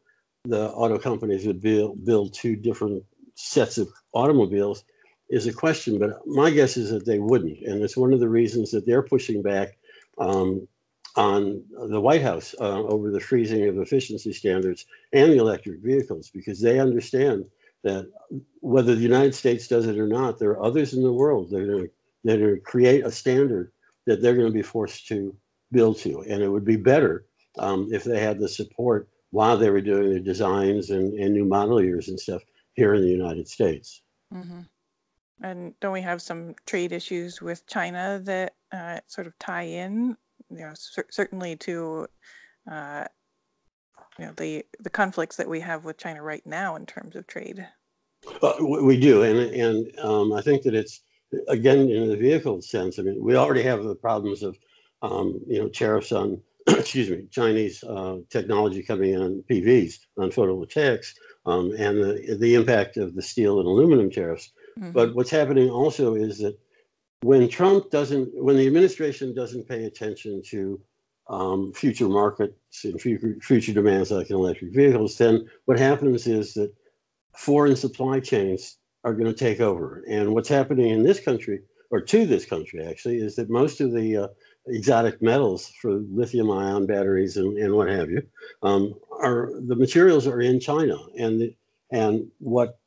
the 0.43 0.69
auto 0.71 0.97
companies 0.97 1.45
would 1.45 1.61
build, 1.61 2.03
build 2.05 2.33
two 2.33 2.55
different 2.55 3.03
sets 3.35 3.77
of 3.77 3.89
automobiles 4.13 4.83
is 5.29 5.47
a 5.47 5.53
question, 5.53 5.97
but 5.97 6.25
my 6.27 6.49
guess 6.49 6.75
is 6.75 6.89
that 6.89 7.05
they 7.05 7.19
wouldn't. 7.19 7.59
And 7.61 7.81
it's 7.81 7.95
one 7.95 8.13
of 8.13 8.19
the 8.19 8.29
reasons 8.29 8.71
that 8.71 8.85
they're 8.85 9.03
pushing 9.03 9.41
back 9.41 9.77
um, 10.17 10.67
on 11.15 11.63
the 11.89 11.99
White 11.99 12.21
House 12.21 12.55
uh, 12.59 12.83
over 12.83 13.11
the 13.11 13.19
freezing 13.19 13.67
of 13.67 13.77
efficiency 13.77 14.33
standards 14.33 14.85
and 15.13 15.31
the 15.31 15.37
electric 15.37 15.81
vehicles 15.81 16.29
because 16.29 16.61
they 16.61 16.79
understand 16.79 17.45
that 17.83 18.09
whether 18.61 18.95
the 18.95 19.01
United 19.01 19.35
States 19.35 19.67
does 19.67 19.87
it 19.87 19.97
or 19.97 20.07
not, 20.07 20.39
there 20.39 20.51
are 20.51 20.63
others 20.63 20.93
in 20.93 21.03
the 21.03 21.11
world 21.11 21.49
that 21.49 21.61
are 21.61 21.65
going 21.65 21.85
to, 21.85 21.91
that 22.23 22.41
are 22.41 22.57
create 22.57 23.05
a 23.05 23.11
standard 23.11 23.71
that 24.05 24.21
they're 24.21 24.35
going 24.35 24.47
to 24.47 24.53
be 24.53 24.61
forced 24.61 25.07
to 25.07 25.35
build 25.71 25.97
to. 25.97 26.21
And 26.21 26.41
it 26.41 26.49
would 26.49 26.65
be 26.65 26.77
better 26.77 27.25
um, 27.59 27.89
if 27.91 28.03
they 28.03 28.19
had 28.19 28.39
the 28.39 28.47
support 28.47 29.09
while 29.31 29.57
they 29.57 29.69
were 29.69 29.81
doing 29.81 30.09
their 30.09 30.19
designs 30.19 30.89
and, 30.91 31.13
and 31.19 31.33
new 31.33 31.45
model 31.45 31.81
years 31.81 32.09
and 32.09 32.19
stuff 32.19 32.41
here 32.73 32.93
in 32.93 33.01
the 33.01 33.09
United 33.09 33.47
States. 33.47 34.01
Mm-hmm. 34.33 34.61
And 35.43 35.73
don't 35.79 35.93
we 35.93 36.01
have 36.01 36.21
some 36.21 36.53
trade 36.67 36.91
issues 36.91 37.41
with 37.41 37.65
China 37.65 38.21
that 38.23 38.53
uh, 38.71 38.99
sort 39.07 39.27
of 39.27 39.37
tie 39.39 39.63
in 39.63 40.15
you 40.51 40.65
know, 40.65 40.73
cer- 40.75 41.07
certainly 41.09 41.55
to, 41.57 42.07
uh, 42.69 43.05
you 44.19 44.25
know, 44.25 44.33
the 44.37 44.65
the 44.79 44.89
conflicts 44.89 45.37
that 45.37 45.49
we 45.49 45.59
have 45.59 45.85
with 45.85 45.97
China 45.97 46.21
right 46.21 46.45
now 46.45 46.75
in 46.75 46.85
terms 46.85 47.15
of 47.15 47.27
trade. 47.27 47.67
Uh, 48.41 48.53
we 48.59 48.99
do, 48.99 49.23
and 49.23 49.39
and 49.39 49.99
um, 49.99 50.33
I 50.33 50.41
think 50.41 50.63
that 50.63 50.75
it's 50.75 51.01
again 51.47 51.89
in 51.89 52.09
the 52.09 52.17
vehicle 52.17 52.61
sense. 52.61 52.99
I 52.99 53.03
mean, 53.03 53.23
we 53.23 53.35
already 53.35 53.63
have 53.63 53.83
the 53.83 53.95
problems 53.95 54.43
of, 54.43 54.57
um, 55.01 55.39
you 55.47 55.59
know, 55.59 55.69
tariffs 55.69 56.11
on, 56.11 56.41
excuse 56.67 57.09
me, 57.09 57.25
Chinese 57.31 57.83
uh, 57.83 58.17
technology 58.29 58.83
coming 58.83 59.13
in 59.13 59.21
on 59.21 59.43
PVs 59.49 59.99
on 60.17 60.29
photovoltaics, 60.29 61.13
um, 61.45 61.71
and 61.77 61.97
the 61.97 62.37
the 62.39 62.53
impact 62.55 62.97
of 62.97 63.15
the 63.15 63.21
steel 63.21 63.59
and 63.59 63.67
aluminum 63.67 64.11
tariffs. 64.11 64.51
Mm-hmm. 64.79 64.91
But 64.91 65.15
what's 65.15 65.31
happening 65.31 65.69
also 65.69 66.15
is 66.15 66.39
that 66.39 66.57
when 67.21 67.47
Trump 67.47 67.89
doesn't, 67.91 68.29
when 68.33 68.57
the 68.57 68.67
administration 68.67 69.33
doesn't 69.33 69.67
pay 69.67 69.85
attention 69.85 70.41
to 70.47 70.79
um, 71.29 71.71
future 71.73 72.09
markets 72.09 72.83
and 72.83 72.99
future, 72.99 73.35
future 73.41 73.73
demands 73.73 74.11
like 74.11 74.29
in 74.29 74.35
electric 74.35 74.73
vehicles, 74.73 75.17
then 75.17 75.47
what 75.65 75.79
happens 75.79 76.27
is 76.27 76.53
that 76.55 76.73
foreign 77.37 77.75
supply 77.75 78.19
chains 78.19 78.77
are 79.03 79.13
going 79.13 79.31
to 79.31 79.33
take 79.33 79.61
over. 79.61 80.03
And 80.09 80.33
what's 80.33 80.49
happening 80.49 80.89
in 80.89 81.03
this 81.03 81.19
country, 81.19 81.61
or 81.91 82.01
to 82.01 82.25
this 82.25 82.45
country 82.45 82.85
actually, 82.85 83.17
is 83.17 83.35
that 83.35 83.49
most 83.49 83.81
of 83.81 83.93
the 83.93 84.17
uh, 84.17 84.27
exotic 84.67 85.21
metals 85.21 85.71
for 85.81 85.91
lithium 86.11 86.51
ion 86.51 86.85
batteries 86.85 87.37
and, 87.37 87.57
and 87.57 87.73
what 87.73 87.87
have 87.87 88.09
you 88.09 88.21
um, 88.63 88.93
are 89.19 89.51
the 89.67 89.75
materials 89.75 90.27
are 90.27 90.41
in 90.41 90.59
China. 90.59 90.97
And, 91.17 91.41
the, 91.41 91.55
and 91.91 92.29
what 92.39 92.79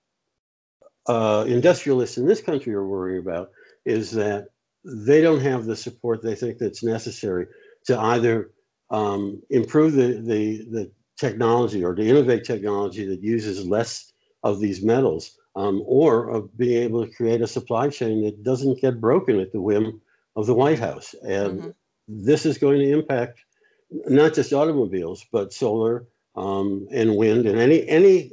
uh, 1.06 1.44
industrialists 1.46 2.18
in 2.18 2.26
this 2.26 2.40
country 2.40 2.74
are 2.74 2.86
worried 2.86 3.18
about 3.18 3.50
is 3.84 4.10
that 4.12 4.48
they 4.84 5.20
don't 5.20 5.40
have 5.40 5.64
the 5.64 5.76
support 5.76 6.22
they 6.22 6.34
think 6.34 6.58
that's 6.58 6.82
necessary 6.82 7.46
to 7.86 7.98
either 7.98 8.50
um, 8.90 9.42
improve 9.50 9.92
the, 9.94 10.20
the, 10.20 10.66
the 10.70 10.90
technology 11.18 11.84
or 11.84 11.94
to 11.94 12.06
innovate 12.06 12.44
technology 12.44 13.06
that 13.06 13.22
uses 13.22 13.66
less 13.66 14.12
of 14.42 14.60
these 14.60 14.82
metals 14.82 15.38
um, 15.56 15.82
or 15.86 16.28
of 16.28 16.56
being 16.56 16.82
able 16.82 17.04
to 17.06 17.12
create 17.12 17.40
a 17.40 17.46
supply 17.46 17.88
chain 17.88 18.22
that 18.24 18.42
doesn't 18.42 18.80
get 18.80 19.00
broken 19.00 19.40
at 19.40 19.52
the 19.52 19.60
whim 19.60 20.00
of 20.36 20.46
the 20.46 20.54
White 20.54 20.78
House. 20.78 21.14
And 21.22 21.60
mm-hmm. 21.60 21.70
this 22.08 22.44
is 22.44 22.58
going 22.58 22.80
to 22.80 22.90
impact 22.90 23.40
not 24.06 24.34
just 24.34 24.52
automobiles, 24.52 25.24
but 25.32 25.52
solar 25.52 26.06
um, 26.36 26.88
and 26.90 27.16
wind 27.16 27.46
and 27.46 27.58
any 27.58 27.88
any 27.88 28.32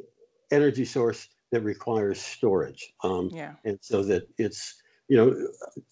energy 0.51 0.85
source 0.85 1.27
that 1.51 1.61
requires 1.61 2.19
storage. 2.19 2.93
Um, 3.03 3.29
yeah. 3.31 3.53
And 3.63 3.77
so 3.81 4.03
that 4.03 4.27
it's 4.37 4.80
you 5.11 5.17
know, 5.17 5.47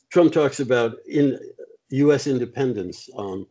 Trump 0.10 0.32
talks 0.32 0.62
about 0.62 0.96
in 1.06 1.38
U.S. 1.90 2.26
independence 2.26 3.10
um, 3.18 3.46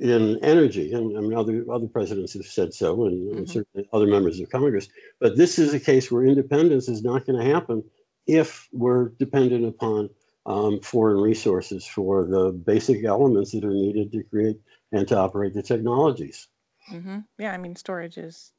in 0.00 0.36
energy, 0.42 0.92
and 0.92 1.16
I 1.16 1.20
mean, 1.20 1.32
other 1.32 1.64
other 1.70 1.86
presidents 1.86 2.32
have 2.32 2.44
said 2.44 2.74
so, 2.74 3.04
and, 3.06 3.28
mm-hmm. 3.28 3.38
and, 3.38 3.48
certainly 3.48 3.88
other 3.92 4.08
members 4.08 4.40
of 4.40 4.50
Congress. 4.50 4.88
But 5.20 5.36
this 5.36 5.60
is 5.60 5.72
a 5.72 5.78
case 5.78 6.10
where 6.10 6.24
independence 6.24 6.88
is 6.88 7.04
not 7.04 7.24
going 7.24 7.38
to 7.38 7.44
happen 7.44 7.84
if 8.26 8.68
we're 8.72 9.10
dependent 9.10 9.64
upon 9.64 10.10
um, 10.44 10.80
foreign 10.80 11.18
resources 11.18 11.86
for 11.86 12.26
the 12.26 12.50
basic 12.50 13.04
elements 13.04 13.52
that 13.52 13.64
are 13.64 13.70
needed 13.70 14.10
to 14.10 14.24
create 14.24 14.56
and 14.90 15.06
to 15.06 15.16
operate 15.16 15.54
the 15.54 15.62
technologies. 15.62 16.48
Mm-hmm. 16.92 17.18
Yeah, 17.38 17.52
I 17.52 17.58
mean, 17.58 17.76
storage 17.76 18.18
is 18.18 18.50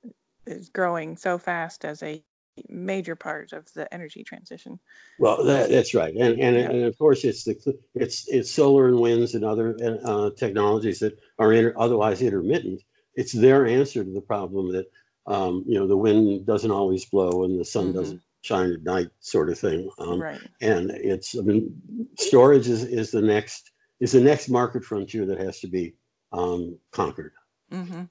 is 0.45 0.69
growing 0.69 1.17
so 1.17 1.37
fast 1.37 1.83
as 1.83 2.01
a 2.03 2.23
major 2.69 3.15
part 3.15 3.53
of 3.53 3.71
the 3.73 3.91
energy 3.93 4.23
transition. 4.23 4.79
Well, 5.19 5.43
that, 5.43 5.69
that's 5.69 5.93
right, 5.93 6.13
and 6.13 6.39
and, 6.39 6.55
yeah. 6.55 6.69
and 6.69 6.83
of 6.83 6.97
course 6.97 7.23
it's 7.23 7.43
the 7.43 7.77
it's 7.95 8.27
it's 8.27 8.51
solar 8.51 8.87
and 8.87 8.99
winds 8.99 9.35
and 9.35 9.43
other 9.43 9.75
uh, 10.05 10.31
technologies 10.31 10.99
that 10.99 11.19
are 11.39 11.53
inter, 11.53 11.73
otherwise 11.77 12.21
intermittent. 12.21 12.81
It's 13.15 13.33
their 13.33 13.65
answer 13.65 14.03
to 14.03 14.13
the 14.13 14.21
problem 14.21 14.71
that 14.73 14.85
um, 15.25 15.63
you 15.67 15.79
know 15.79 15.87
the 15.87 15.97
wind 15.97 16.45
doesn't 16.45 16.71
always 16.71 17.05
blow 17.05 17.43
and 17.43 17.59
the 17.59 17.65
sun 17.65 17.87
mm-hmm. 17.87 17.99
doesn't 17.99 18.21
shine 18.41 18.71
at 18.71 18.83
night, 18.83 19.09
sort 19.19 19.49
of 19.49 19.59
thing. 19.59 19.89
Um, 19.99 20.21
right. 20.21 20.39
And 20.61 20.91
it's 20.91 21.37
I 21.37 21.41
mean 21.41 21.75
storage 22.17 22.67
is 22.67 22.83
is 22.83 23.11
the 23.11 23.21
next 23.21 23.71
is 23.99 24.11
the 24.11 24.21
next 24.21 24.49
market 24.49 24.83
frontier 24.83 25.25
that 25.25 25.39
has 25.39 25.59
to 25.61 25.67
be 25.67 25.95
um, 26.31 26.77
conquered. 26.91 27.33
Mm-hmm. 27.71 28.03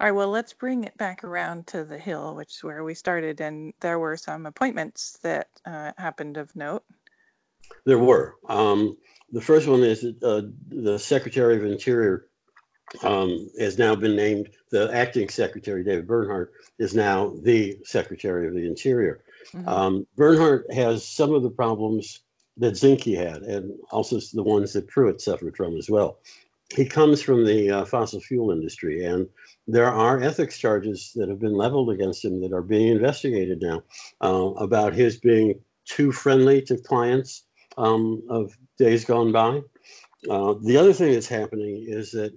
All 0.00 0.06
right, 0.06 0.12
well, 0.12 0.28
let's 0.28 0.52
bring 0.52 0.84
it 0.84 0.96
back 0.96 1.24
around 1.24 1.66
to 1.68 1.84
the 1.84 1.98
Hill, 1.98 2.34
which 2.36 2.56
is 2.56 2.64
where 2.64 2.84
we 2.84 2.94
started, 2.94 3.40
and 3.40 3.72
there 3.80 3.98
were 3.98 4.16
some 4.16 4.46
appointments 4.46 5.18
that 5.22 5.48
uh, 5.66 5.92
happened 5.98 6.36
of 6.36 6.54
note. 6.54 6.84
There 7.84 7.98
were. 7.98 8.36
Um, 8.48 8.96
the 9.32 9.40
first 9.40 9.66
one 9.66 9.82
is 9.82 10.04
uh, 10.22 10.42
the 10.68 10.98
Secretary 10.98 11.56
of 11.56 11.64
Interior 11.64 12.28
um, 13.02 13.50
has 13.58 13.76
now 13.76 13.94
been 13.94 14.16
named, 14.16 14.50
the 14.70 14.90
acting 14.94 15.28
Secretary, 15.28 15.84
David 15.84 16.06
Bernhardt, 16.06 16.52
is 16.78 16.94
now 16.94 17.34
the 17.42 17.76
Secretary 17.84 18.46
of 18.46 18.54
the 18.54 18.66
Interior. 18.66 19.24
Mm-hmm. 19.52 19.68
Um, 19.68 20.06
Bernhardt 20.16 20.72
has 20.72 21.06
some 21.06 21.34
of 21.34 21.42
the 21.42 21.50
problems 21.50 22.20
that 22.56 22.74
Zinke 22.74 23.16
had, 23.16 23.42
and 23.42 23.72
also 23.90 24.18
the 24.32 24.42
ones 24.42 24.72
that 24.72 24.88
Pruitt 24.88 25.20
suffered 25.20 25.56
from 25.56 25.76
as 25.76 25.90
well 25.90 26.18
he 26.74 26.84
comes 26.84 27.22
from 27.22 27.44
the 27.44 27.70
uh, 27.70 27.84
fossil 27.84 28.20
fuel 28.20 28.50
industry, 28.50 29.04
and 29.04 29.26
there 29.66 29.90
are 29.90 30.22
ethics 30.22 30.58
charges 30.58 31.12
that 31.14 31.28
have 31.28 31.38
been 31.38 31.54
leveled 31.54 31.90
against 31.90 32.24
him 32.24 32.40
that 32.40 32.52
are 32.52 32.62
being 32.62 32.88
investigated 32.88 33.62
now 33.62 33.82
uh, 34.20 34.52
about 34.56 34.92
his 34.92 35.18
being 35.18 35.58
too 35.86 36.12
friendly 36.12 36.60
to 36.62 36.76
clients 36.76 37.44
um, 37.78 38.22
of 38.28 38.56
days 38.78 39.04
gone 39.04 39.32
by. 39.32 39.60
Uh, 40.28 40.54
the 40.62 40.76
other 40.76 40.92
thing 40.92 41.12
that's 41.12 41.28
happening 41.28 41.86
is 41.88 42.10
that 42.10 42.32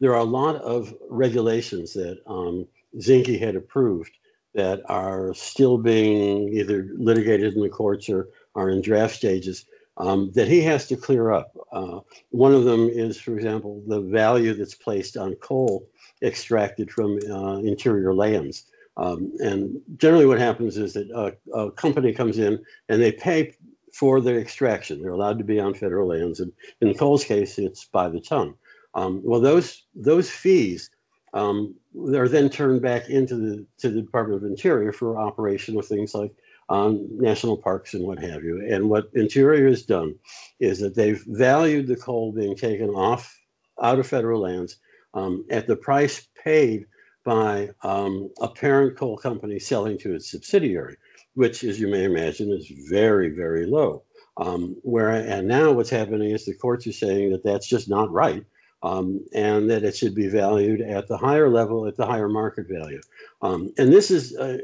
there 0.00 0.12
are 0.12 0.20
a 0.20 0.24
lot 0.24 0.56
of 0.56 0.94
regulations 1.08 1.92
that 1.92 2.18
um, 2.26 2.66
Zinke 2.98 3.38
had 3.38 3.56
approved 3.56 4.12
that 4.54 4.80
are 4.88 5.34
still 5.34 5.76
being 5.76 6.48
either 6.54 6.88
litigated 6.96 7.54
in 7.54 7.62
the 7.62 7.68
courts 7.68 8.08
or 8.08 8.28
are 8.54 8.70
in 8.70 8.80
draft 8.80 9.14
stages 9.14 9.66
um, 9.98 10.30
that 10.32 10.48
he 10.48 10.60
has 10.62 10.86
to 10.88 10.96
clear 10.96 11.32
up. 11.32 11.56
Uh, 11.72 12.00
one 12.30 12.52
of 12.54 12.64
them 12.64 12.88
is, 12.88 13.18
for 13.18 13.34
example, 13.34 13.82
the 13.86 14.00
value 14.00 14.54
that's 14.54 14.74
placed 14.74 15.16
on 15.16 15.34
coal 15.36 15.86
extracted 16.22 16.90
from 16.90 17.18
uh, 17.30 17.58
interior 17.58 18.14
lands. 18.14 18.64
Um, 18.96 19.32
and 19.40 19.80
generally, 19.98 20.26
what 20.26 20.38
happens 20.38 20.78
is 20.78 20.94
that 20.94 21.10
a, 21.10 21.36
a, 21.58 21.70
company 21.72 22.12
comes 22.12 22.38
in 22.38 22.62
and 22.88 23.00
they 23.00 23.12
pay 23.12 23.54
for 23.92 24.20
the 24.20 24.34
extraction. 24.34 25.02
They're 25.02 25.12
allowed 25.12 25.38
to 25.38 25.44
be 25.44 25.60
on 25.60 25.74
federal 25.74 26.08
lands, 26.08 26.40
and 26.40 26.52
in 26.80 26.94
coal's 26.94 27.24
case, 27.24 27.58
it's 27.58 27.84
by 27.84 28.08
the 28.08 28.20
ton. 28.20 28.54
Um, 28.94 29.20
well, 29.22 29.40
those 29.40 29.84
those 29.94 30.30
fees 30.30 30.90
um, 31.34 31.74
are 32.14 32.28
then 32.28 32.48
turned 32.48 32.80
back 32.80 33.10
into 33.10 33.36
the 33.36 33.66
to 33.78 33.90
the 33.90 34.00
Department 34.00 34.42
of 34.42 34.50
Interior 34.50 34.92
for 34.92 35.18
operation 35.18 35.78
of 35.78 35.86
things 35.86 36.14
like 36.14 36.32
um, 36.68 37.06
national 37.10 37.56
parks 37.56 37.94
and 37.94 38.04
what 38.04 38.18
have 38.18 38.42
you. 38.42 38.66
And 38.68 38.90
what 38.90 39.10
Interior 39.14 39.68
has 39.68 39.82
done 39.82 40.14
is 40.60 40.80
that 40.80 40.94
they've 40.94 41.22
valued 41.28 41.86
the 41.86 41.96
coal 41.96 42.32
being 42.32 42.56
taken 42.56 42.90
off 42.90 43.38
out 43.82 43.98
of 43.98 44.06
federal 44.06 44.40
lands 44.40 44.76
um, 45.14 45.44
at 45.50 45.66
the 45.66 45.76
price 45.76 46.28
paid 46.42 46.86
by 47.24 47.70
um, 47.82 48.30
a 48.40 48.48
parent 48.48 48.96
coal 48.96 49.16
company 49.16 49.58
selling 49.58 49.98
to 49.98 50.14
its 50.14 50.30
subsidiary, 50.30 50.96
which, 51.34 51.64
as 51.64 51.80
you 51.80 51.88
may 51.88 52.04
imagine, 52.04 52.50
is 52.50 52.70
very, 52.88 53.30
very 53.30 53.66
low. 53.66 54.02
Um, 54.38 54.76
where 54.82 55.10
and 55.10 55.48
now 55.48 55.72
what's 55.72 55.90
happening 55.90 56.30
is 56.30 56.44
the 56.44 56.54
courts 56.54 56.86
are 56.86 56.92
saying 56.92 57.32
that 57.32 57.42
that's 57.42 57.66
just 57.66 57.88
not 57.88 58.12
right, 58.12 58.44
um, 58.82 59.24
and 59.34 59.68
that 59.70 59.82
it 59.82 59.96
should 59.96 60.14
be 60.14 60.28
valued 60.28 60.82
at 60.82 61.08
the 61.08 61.16
higher 61.16 61.48
level, 61.48 61.86
at 61.86 61.96
the 61.96 62.06
higher 62.06 62.28
market 62.28 62.66
value. 62.68 63.00
Um, 63.40 63.72
and 63.78 63.90
this 63.92 64.10
is 64.10 64.36
uh, 64.36 64.58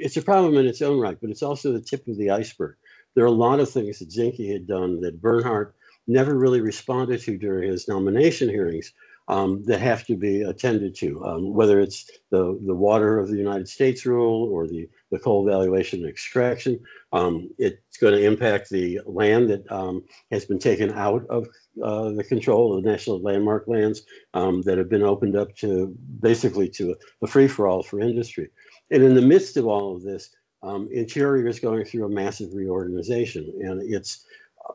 it's 0.00 0.16
a 0.16 0.22
problem 0.22 0.56
in 0.56 0.66
its 0.66 0.82
own 0.82 0.98
right, 0.98 1.18
but 1.20 1.30
it's 1.30 1.42
also 1.42 1.72
the 1.72 1.80
tip 1.80 2.06
of 2.08 2.16
the 2.16 2.30
iceberg. 2.30 2.76
There 3.14 3.24
are 3.24 3.28
a 3.28 3.30
lot 3.30 3.60
of 3.60 3.70
things 3.70 3.98
that 3.98 4.10
Zinke 4.10 4.52
had 4.52 4.66
done 4.66 5.00
that 5.00 5.20
Bernhardt 5.20 5.74
never 6.06 6.38
really 6.38 6.60
responded 6.60 7.20
to 7.22 7.36
during 7.36 7.70
his 7.70 7.88
nomination 7.88 8.48
hearings 8.48 8.92
um, 9.28 9.62
that 9.64 9.80
have 9.80 10.06
to 10.06 10.16
be 10.16 10.42
attended 10.42 10.94
to, 10.96 11.22
um, 11.24 11.52
whether 11.52 11.80
it's 11.80 12.10
the, 12.30 12.58
the 12.66 12.74
water 12.74 13.18
of 13.18 13.28
the 13.28 13.36
United 13.36 13.68
States 13.68 14.06
rule 14.06 14.48
or 14.50 14.66
the, 14.66 14.88
the 15.10 15.18
coal 15.18 15.44
valuation 15.44 16.00
and 16.00 16.08
extraction. 16.08 16.80
Um, 17.12 17.50
it's 17.58 17.98
going 17.98 18.14
to 18.14 18.24
impact 18.24 18.70
the 18.70 19.00
land 19.04 19.50
that 19.50 19.70
um, 19.70 20.02
has 20.30 20.46
been 20.46 20.58
taken 20.58 20.92
out 20.92 21.26
of 21.28 21.46
uh, 21.82 22.10
the 22.10 22.24
control 22.24 22.76
of 22.76 22.82
the 22.82 22.90
national 22.90 23.20
landmark 23.20 23.68
lands 23.68 24.02
um, 24.32 24.62
that 24.62 24.78
have 24.78 24.88
been 24.88 25.02
opened 25.02 25.36
up 25.36 25.54
to 25.56 25.94
basically 26.20 26.68
to 26.70 26.92
a, 26.92 27.24
a 27.24 27.26
free-for-all 27.26 27.82
for 27.82 28.00
industry. 28.00 28.48
And 28.90 29.02
in 29.02 29.14
the 29.14 29.22
midst 29.22 29.56
of 29.56 29.66
all 29.66 29.94
of 29.94 30.02
this, 30.02 30.30
um, 30.62 30.88
Interior 30.90 31.46
is 31.46 31.60
going 31.60 31.84
through 31.84 32.06
a 32.06 32.08
massive 32.08 32.52
reorganization, 32.52 33.52
and 33.60 33.82
it's 33.82 34.24
uh, 34.68 34.72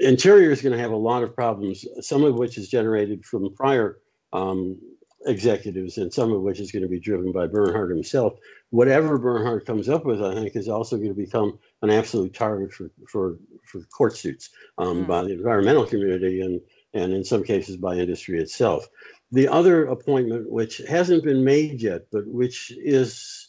Interior 0.00 0.50
is 0.50 0.62
going 0.62 0.72
to 0.72 0.82
have 0.82 0.92
a 0.92 0.96
lot 0.96 1.22
of 1.22 1.34
problems, 1.34 1.84
some 2.00 2.24
of 2.24 2.36
which 2.36 2.56
is 2.56 2.68
generated 2.68 3.24
from 3.24 3.54
prior 3.54 3.98
um, 4.32 4.78
executives, 5.26 5.98
and 5.98 6.12
some 6.12 6.32
of 6.32 6.40
which 6.40 6.58
is 6.58 6.72
going 6.72 6.82
to 6.82 6.88
be 6.88 6.98
driven 6.98 7.32
by 7.32 7.46
Bernhardt 7.46 7.90
himself. 7.90 8.34
Whatever 8.70 9.18
Bernhardt 9.18 9.66
comes 9.66 9.88
up 9.88 10.04
with, 10.04 10.22
I 10.22 10.34
think, 10.34 10.56
is 10.56 10.68
also 10.68 10.96
going 10.96 11.10
to 11.10 11.14
become 11.14 11.58
an 11.82 11.90
absolute 11.90 12.34
target 12.34 12.72
for 12.72 12.90
for, 13.08 13.38
for 13.64 13.82
court 13.96 14.16
suits 14.16 14.50
um, 14.78 15.04
mm. 15.04 15.06
by 15.06 15.22
the 15.22 15.32
environmental 15.32 15.84
community 15.84 16.40
and 16.40 16.60
and 16.94 17.12
in 17.12 17.24
some 17.24 17.42
cases 17.42 17.76
by 17.76 17.94
industry 17.94 18.38
itself. 18.38 18.88
The 19.32 19.48
other 19.48 19.86
appointment, 19.86 20.50
which 20.50 20.78
hasn't 20.88 21.24
been 21.24 21.42
made 21.42 21.80
yet, 21.80 22.02
but 22.12 22.26
which 22.26 22.70
is 22.76 23.48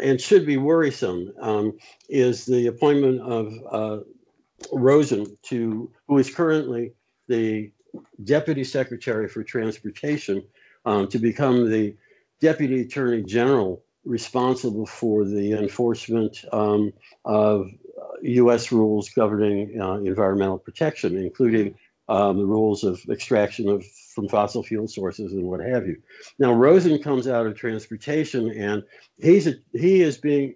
and 0.00 0.20
should 0.20 0.46
be 0.46 0.56
worrisome, 0.56 1.32
um, 1.40 1.76
is 2.08 2.46
the 2.46 2.66
appointment 2.66 3.20
of 3.20 3.52
uh, 3.70 3.98
Rosen 4.72 5.36
to, 5.44 5.90
who 6.08 6.18
is 6.18 6.34
currently 6.34 6.92
the 7.28 7.70
Deputy 8.24 8.64
Secretary 8.64 9.28
for 9.28 9.42
Transportation, 9.42 10.42
um, 10.86 11.08
to 11.08 11.18
become 11.18 11.70
the 11.70 11.94
Deputy 12.40 12.82
Attorney 12.82 13.22
General 13.22 13.82
responsible 14.04 14.86
for 14.86 15.24
the 15.24 15.52
enforcement 15.52 16.44
um, 16.52 16.92
of 17.24 17.68
U.S. 18.22 18.72
Rules 18.72 19.10
governing 19.10 19.80
uh, 19.80 19.94
environmental 19.98 20.58
protection, 20.58 21.16
including 21.16 21.74
um, 22.12 22.36
the 22.36 22.44
rules 22.44 22.84
of 22.84 23.02
extraction 23.08 23.68
of 23.68 23.86
from 23.86 24.28
fossil 24.28 24.62
fuel 24.62 24.86
sources 24.86 25.32
and 25.32 25.44
what 25.44 25.60
have 25.60 25.86
you. 25.86 25.96
Now 26.38 26.52
Rosen 26.52 27.02
comes 27.02 27.26
out 27.26 27.46
of 27.46 27.56
transportation, 27.56 28.50
and 28.50 28.82
he's 29.18 29.46
a, 29.46 29.54
he 29.72 30.02
is 30.02 30.18
being 30.18 30.54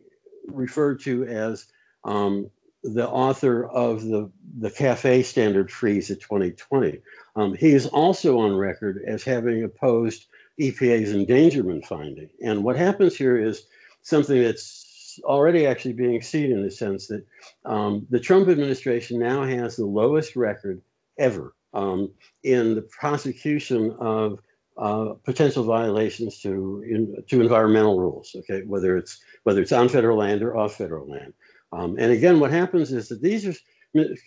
referred 0.49 1.01
to 1.01 1.25
as 1.25 1.66
um, 2.05 2.51
the 2.83 3.09
author 3.09 3.66
of 3.69 4.03
the 4.03 4.31
the 4.59 4.71
CAFE 4.71 5.25
standard 5.25 5.71
freeze 5.71 6.11
of 6.11 6.21
2020. 6.21 7.01
Um, 7.37 7.55
he 7.55 7.71
is 7.71 7.87
also 7.87 8.38
on 8.40 8.55
record 8.55 9.03
as 9.07 9.25
having 9.25 9.64
opposed 9.64 10.27
EPA's 10.61 11.12
endangerment 11.12 11.87
finding. 11.87 12.29
And 12.45 12.64
what 12.64 12.77
happens 12.77 13.16
here 13.16 13.38
is 13.38 13.66
something 14.03 14.42
that's 14.42 15.21
already 15.25 15.66
actually 15.66 15.95
being 15.95 16.21
seen 16.21 16.53
in 16.53 16.62
the 16.62 16.71
sense 16.71 17.07
that 17.07 17.25
um, 17.64 18.07
the 18.11 18.21
Trump 18.21 18.49
administration 18.49 19.19
now 19.19 19.42
has 19.42 19.77
the 19.77 19.87
lowest 19.87 20.37
record 20.37 20.83
ever 21.19 21.55
um, 21.75 22.11
in 22.43 22.75
the 22.75 22.83
prosecution 22.83 23.95
of 24.01 24.41
uh, 24.79 25.15
potential 25.25 25.65
violations 25.65 26.41
to 26.41 26.85
in, 26.89 27.17
to 27.29 27.41
environmental 27.41 27.99
rules. 27.99 28.35
Okay, 28.37 28.63
whether 28.67 28.97
it's 28.97 29.21
whether 29.45 29.63
it's 29.63 29.73
on 29.73 29.89
federal 29.89 30.19
land 30.19 30.43
or 30.43 30.57
off 30.57 30.75
federal 30.75 31.09
land. 31.09 31.33
Um, 31.73 31.97
and 31.99 32.13
again, 32.13 32.41
what 32.41 32.51
happens 32.51 32.93
is 32.93 33.09
that 33.09 33.23
these 33.23 33.47
are 33.47 33.55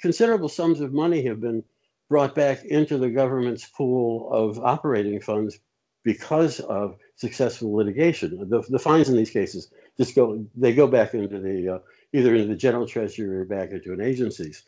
considerable 0.02 0.50
sums 0.50 0.82
of 0.82 0.94
money 0.94 1.24
have 1.26 1.40
been 1.40 1.64
brought 2.10 2.34
back 2.34 2.66
into 2.66 2.98
the 2.98 3.10
government's 3.10 3.68
pool 3.70 4.32
of 4.34 4.60
operating 4.60 5.22
funds 5.22 5.60
because 6.04 6.60
of 6.62 6.96
successful 7.16 7.74
litigation. 7.74 8.50
The, 8.50 8.64
the 8.70 8.80
fines 8.80 9.10
in 9.10 9.16
these 9.16 9.30
cases 9.30 9.70
just 9.98 10.16
go 10.16 10.44
they 10.56 10.74
go 10.74 10.88
back 10.88 11.14
into 11.14 11.40
the 11.40 11.76
uh, 11.76 11.80
either 12.14 12.34
into 12.34 12.48
the 12.48 12.56
general 12.56 12.88
treasury 12.88 13.38
or 13.38 13.46
back 13.46 13.72
into 13.72 13.94
an 13.94 14.02
agencies. 14.02 14.64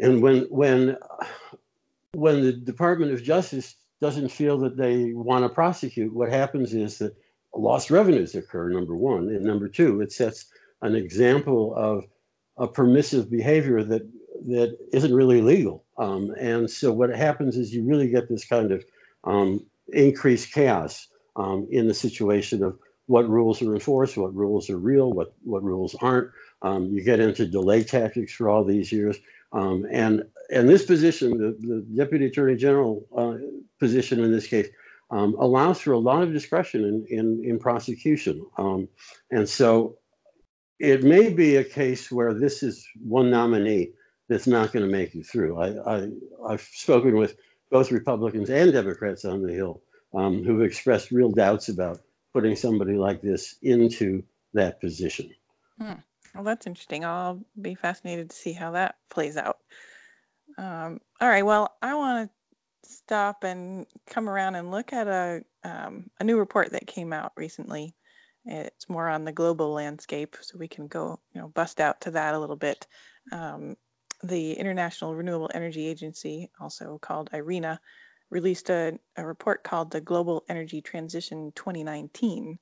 And 0.00 0.22
when 0.22 0.42
when 0.50 0.96
when 2.12 2.42
the 2.42 2.52
Department 2.52 3.12
of 3.12 3.22
Justice 3.22 3.76
doesn't 4.00 4.30
feel 4.30 4.58
that 4.58 4.76
they 4.76 5.12
want 5.12 5.44
to 5.44 5.48
prosecute, 5.48 6.14
what 6.14 6.30
happens 6.30 6.72
is 6.74 6.98
that 6.98 7.16
lost 7.54 7.90
revenues 7.90 8.34
occur. 8.34 8.70
Number 8.70 8.96
one, 8.96 9.28
and 9.28 9.44
number 9.44 9.68
two, 9.68 10.00
it 10.00 10.12
sets 10.12 10.46
an 10.82 10.94
example 10.94 11.74
of 11.76 12.04
a 12.56 12.68
permissive 12.68 13.30
behavior 13.30 13.82
that 13.84 14.02
that 14.46 14.76
isn't 14.92 15.14
really 15.14 15.40
legal. 15.40 15.84
Um, 15.98 16.32
and 16.38 16.70
so 16.70 16.92
what 16.92 17.10
happens 17.10 17.56
is 17.56 17.74
you 17.74 17.84
really 17.84 18.08
get 18.08 18.28
this 18.28 18.44
kind 18.44 18.70
of 18.70 18.84
um, 19.24 19.66
increased 19.92 20.52
chaos 20.52 21.08
um, 21.34 21.66
in 21.70 21.88
the 21.88 21.94
situation 21.94 22.62
of 22.62 22.78
what 23.06 23.28
rules 23.28 23.60
are 23.62 23.74
enforced, 23.74 24.16
what 24.16 24.34
rules 24.34 24.70
are 24.70 24.78
real, 24.78 25.12
what 25.12 25.34
what 25.42 25.64
rules 25.64 25.94
aren't. 26.00 26.30
Um, 26.62 26.92
you 26.92 27.02
get 27.02 27.20
into 27.20 27.46
delay 27.46 27.82
tactics 27.82 28.32
for 28.32 28.48
all 28.48 28.64
these 28.64 28.92
years. 28.92 29.16
Um, 29.52 29.86
and 29.90 30.24
and 30.50 30.68
this 30.68 30.84
position, 30.84 31.38
the, 31.38 31.56
the 31.60 31.86
deputy 31.96 32.26
attorney 32.26 32.56
general 32.56 33.06
uh, 33.16 33.36
position 33.78 34.22
in 34.22 34.32
this 34.32 34.46
case, 34.46 34.68
um, 35.10 35.34
allows 35.38 35.80
for 35.80 35.92
a 35.92 35.98
lot 35.98 36.22
of 36.22 36.32
discretion 36.32 36.84
in 36.84 37.06
in, 37.08 37.42
in 37.44 37.58
prosecution. 37.58 38.44
Um, 38.56 38.88
and 39.30 39.48
so, 39.48 39.98
it 40.78 41.02
may 41.02 41.32
be 41.32 41.56
a 41.56 41.64
case 41.64 42.10
where 42.10 42.34
this 42.34 42.62
is 42.62 42.86
one 43.02 43.30
nominee 43.30 43.92
that's 44.28 44.46
not 44.46 44.72
going 44.72 44.84
to 44.84 44.92
make 44.92 45.14
it 45.14 45.26
through. 45.26 45.58
I, 45.58 45.96
I 45.96 46.08
I've 46.46 46.60
spoken 46.60 47.16
with 47.16 47.36
both 47.70 47.90
Republicans 47.90 48.50
and 48.50 48.72
Democrats 48.72 49.24
on 49.24 49.42
the 49.42 49.52
Hill 49.52 49.82
um, 50.14 50.44
who've 50.44 50.62
expressed 50.62 51.10
real 51.10 51.30
doubts 51.30 51.68
about 51.68 52.00
putting 52.32 52.56
somebody 52.56 52.94
like 52.94 53.22
this 53.22 53.56
into 53.62 54.22
that 54.54 54.80
position. 54.80 55.30
Hmm. 55.80 55.94
Well, 56.38 56.44
that's 56.44 56.68
interesting. 56.68 57.04
I'll 57.04 57.44
be 57.60 57.74
fascinated 57.74 58.30
to 58.30 58.36
see 58.36 58.52
how 58.52 58.70
that 58.70 58.94
plays 59.10 59.36
out. 59.36 59.58
Um, 60.56 61.00
all 61.20 61.28
right. 61.28 61.44
Well, 61.44 61.76
I 61.82 61.96
want 61.96 62.30
to 62.30 62.88
stop 62.88 63.42
and 63.42 63.86
come 64.06 64.28
around 64.28 64.54
and 64.54 64.70
look 64.70 64.92
at 64.92 65.08
a 65.08 65.42
um, 65.64 66.08
a 66.20 66.24
new 66.24 66.38
report 66.38 66.70
that 66.70 66.86
came 66.86 67.12
out 67.12 67.32
recently. 67.36 67.96
It's 68.44 68.88
more 68.88 69.08
on 69.08 69.24
the 69.24 69.32
global 69.32 69.72
landscape, 69.72 70.36
so 70.40 70.58
we 70.58 70.68
can 70.68 70.86
go, 70.86 71.18
you 71.32 71.40
know, 71.40 71.48
bust 71.48 71.80
out 71.80 72.02
to 72.02 72.12
that 72.12 72.34
a 72.34 72.38
little 72.38 72.54
bit. 72.56 72.86
Um, 73.32 73.76
the 74.22 74.52
International 74.52 75.16
Renewable 75.16 75.50
Energy 75.52 75.88
Agency, 75.88 76.50
also 76.60 76.98
called 76.98 77.30
IRENA, 77.32 77.80
released 78.30 78.70
a, 78.70 78.96
a 79.16 79.26
report 79.26 79.64
called 79.64 79.90
the 79.90 80.00
Global 80.00 80.44
Energy 80.48 80.82
Transition 80.82 81.50
2019. 81.56 82.60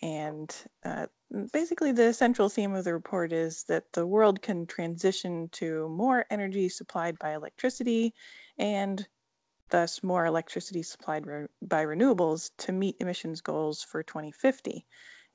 And 0.00 0.54
uh, 0.82 1.08
basically, 1.52 1.92
the 1.92 2.12
central 2.12 2.48
theme 2.48 2.74
of 2.74 2.84
the 2.84 2.92
report 2.92 3.32
is 3.32 3.64
that 3.64 3.92
the 3.92 4.06
world 4.06 4.42
can 4.42 4.66
transition 4.66 5.48
to 5.50 5.88
more 5.88 6.24
energy 6.30 6.68
supplied 6.68 7.18
by 7.18 7.34
electricity 7.34 8.14
and 8.58 9.06
thus 9.70 10.02
more 10.02 10.24
electricity 10.24 10.82
supplied 10.82 11.26
re- 11.26 11.46
by 11.62 11.84
renewables 11.84 12.50
to 12.58 12.72
meet 12.72 12.96
emissions 13.00 13.40
goals 13.40 13.82
for 13.82 14.02
2050. 14.02 14.86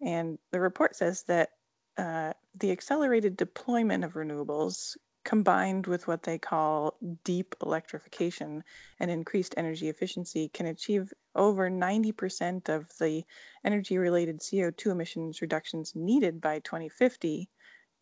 And 0.01 0.37
the 0.51 0.59
report 0.59 0.95
says 0.95 1.23
that 1.23 1.49
uh, 1.97 2.33
the 2.55 2.71
accelerated 2.71 3.37
deployment 3.37 4.03
of 4.03 4.13
renewables 4.13 4.97
combined 5.23 5.87
with 5.87 6.07
what 6.07 6.23
they 6.23 6.37
call 6.37 6.97
deep 7.23 7.55
electrification 7.61 8.63
and 8.99 9.09
increased 9.09 9.53
energy 9.57 9.89
efficiency 9.89 10.49
can 10.49 10.65
achieve 10.65 11.13
over 11.35 11.69
90% 11.69 12.69
of 12.69 12.87
the 12.99 13.23
energy 13.63 13.97
related 13.97 14.39
CO2 14.39 14.91
emissions 14.91 15.41
reductions 15.41 15.93
needed 15.95 16.41
by 16.41 16.59
2050 16.59 17.49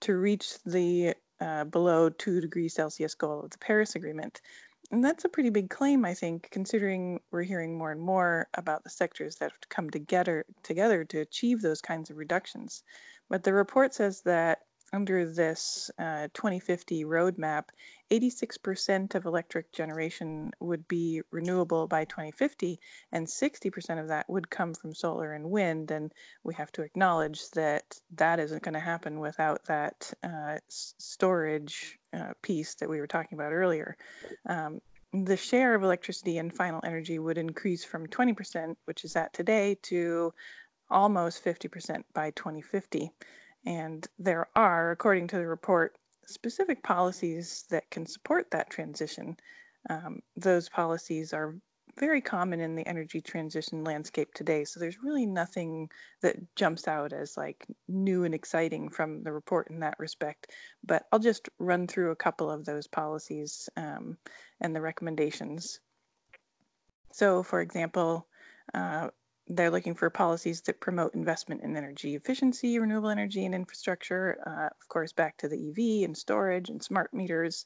to 0.02 0.18
reach 0.18 0.56
the 0.66 1.14
uh, 1.40 1.64
below 1.66 2.10
2 2.10 2.42
degrees 2.42 2.74
Celsius 2.74 3.16
goal 3.16 3.42
of 3.42 3.52
the 3.52 3.58
Paris 3.58 3.96
Agreement. 3.96 4.42
And 4.92 5.04
that's 5.04 5.24
a 5.24 5.30
pretty 5.30 5.50
big 5.50 5.70
claim, 5.70 6.04
I 6.04 6.14
think, 6.14 6.50
considering 6.52 7.22
we're 7.32 7.44
hearing 7.44 7.78
more 7.78 7.92
and 7.92 8.02
more 8.02 8.48
about 8.56 8.84
the 8.84 8.90
sectors 8.90 9.38
that 9.38 9.52
have 9.52 9.70
come 9.70 9.90
together 9.90 10.46
together 10.64 11.06
to 11.06 11.20
achieve 11.20 11.62
those 11.62 11.82
kinds 11.82 12.10
of 12.10 12.18
reductions. 12.18 12.84
But 13.30 13.44
the 13.44 13.54
report 13.54 13.94
says 13.94 14.22
that 14.24 14.60
under 14.94 15.26
this 15.26 15.90
uh, 16.00 16.28
2050 16.34 17.06
roadmap, 17.06 17.66
86% 18.12 19.16
of 19.16 19.26
electric 19.26 19.72
generation 19.72 20.52
would 20.60 20.86
be 20.88 21.22
renewable 21.32 21.88
by 21.88 22.04
2050, 22.06 22.80
and 23.12 23.26
60% 23.26 24.02
of 24.02 24.08
that 24.10 24.30
would 24.30 24.50
come 24.50 24.74
from 24.74 24.94
solar 24.94 25.34
and 25.34 25.50
wind. 25.50 25.92
And 25.92 26.12
we 26.44 26.54
have 26.56 26.72
to 26.74 26.82
acknowledge 26.82 27.50
that 27.52 28.00
that 28.16 28.40
isn't 28.40 28.64
going 28.64 28.74
to 28.74 28.80
happen 28.80 29.20
without 29.20 29.64
that 29.66 30.12
uh, 30.24 30.58
storage 30.68 31.98
uh, 32.14 32.34
piece 32.42 32.76
that 32.76 32.90
we 32.90 33.00
were 33.00 33.08
talking 33.08 33.38
about 33.38 33.54
earlier. 33.54 33.96
Um, 34.48 34.82
the 35.14 35.38
share 35.38 35.76
of 35.76 35.84
electricity 35.84 36.38
in 36.38 36.50
final 36.50 36.82
energy 36.86 37.20
would 37.20 37.38
increase 37.38 37.84
from 37.84 38.08
20%, 38.08 38.76
which 38.86 39.04
is 39.04 39.16
at 39.16 39.34
today, 39.34 39.78
to 39.84 40.34
almost 40.90 41.44
50% 41.44 42.04
by 42.14 42.32
2050. 42.32 43.12
And 43.66 44.08
there 44.18 44.48
are, 44.56 44.92
according 44.92 45.28
to 45.28 45.38
the 45.38 45.48
report, 45.48 45.98
specific 46.26 46.84
policies 46.84 47.66
that 47.70 47.90
can 47.92 48.06
support 48.06 48.50
that 48.52 48.70
transition. 48.70 49.38
Um, 49.90 50.22
those 50.36 50.70
policies 50.70 51.34
are 51.34 51.56
very 51.98 52.22
common 52.22 52.60
in 52.62 52.76
the 52.76 52.88
energy 52.88 53.22
transition 53.22 53.84
landscape 53.84 54.34
today. 54.34 54.64
So 54.64 54.80
there's 54.80 55.04
really 55.04 55.26
nothing 55.26 55.90
that 56.22 56.38
jumps 56.56 56.88
out 56.88 57.14
as 57.14 57.36
like 57.38 57.66
new 57.88 58.24
and 58.24 58.34
exciting 58.34 58.90
from 58.90 59.24
the 59.24 59.32
report 59.32 59.70
in 59.70 59.80
that 59.82 60.00
respect. 60.00 60.52
But 60.84 61.04
I'll 61.12 61.20
just 61.20 61.50
run 61.60 61.88
through 61.88 62.12
a 62.12 62.16
couple 62.16 62.50
of 62.50 62.66
those 62.66 62.88
policies 62.88 63.70
um, 63.76 64.18
and 64.62 64.76
the 64.76 64.82
recommendations. 64.82 65.80
So, 67.12 67.44
for 67.44 67.62
example, 67.62 68.28
uh, 68.74 69.10
they're 69.48 69.72
looking 69.72 69.96
for 69.96 70.10
policies 70.10 70.62
that 70.62 70.80
promote 70.80 71.14
investment 71.16 71.62
in 71.62 71.76
energy 71.76 72.16
efficiency, 72.16 72.80
renewable 72.80 73.10
energy, 73.10 73.46
and 73.46 73.56
infrastructure. 73.56 74.38
Uh, 74.46 74.68
of 74.68 74.88
course, 74.88 75.12
back 75.14 75.38
to 75.38 75.48
the 75.48 75.70
EV 75.70 76.06
and 76.06 76.18
storage 76.18 76.70
and 76.70 76.82
smart 76.82 77.14
meters. 77.14 77.66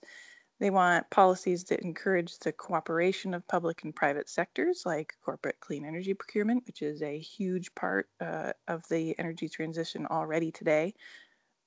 They 0.59 0.69
want 0.69 1.09
policies 1.09 1.65
that 1.65 1.81
encourage 1.81 2.39
the 2.39 2.53
cooperation 2.53 3.33
of 3.33 3.47
public 3.47 3.83
and 3.83 3.93
private 3.93 4.29
sectors, 4.29 4.83
like 4.85 5.13
corporate 5.23 5.59
clean 5.59 5.85
energy 5.85 6.13
procurement, 6.13 6.65
which 6.65 6.81
is 6.81 7.01
a 7.01 7.19
huge 7.19 7.75
part 7.75 8.09
uh, 8.21 8.53
of 8.67 8.88
the 8.88 9.17
energy 9.19 9.49
transition 9.49 10.05
already 10.05 10.51
today. 10.51 10.93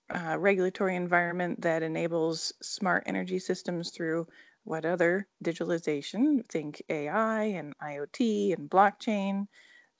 Uh, 0.09 0.39
regulatory 0.39 0.97
environment 0.97 1.61
that 1.61 1.83
enables 1.83 2.51
smart 2.63 3.03
energy 3.05 3.39
systems 3.39 3.91
through 3.91 4.27
what 4.65 4.87
other 4.87 5.29
digitalization, 5.45 6.47
think 6.49 6.83
AI 6.89 7.45
and 7.45 7.75
IoT 7.79 8.55
and 8.55 8.71
blockchain 8.71 9.47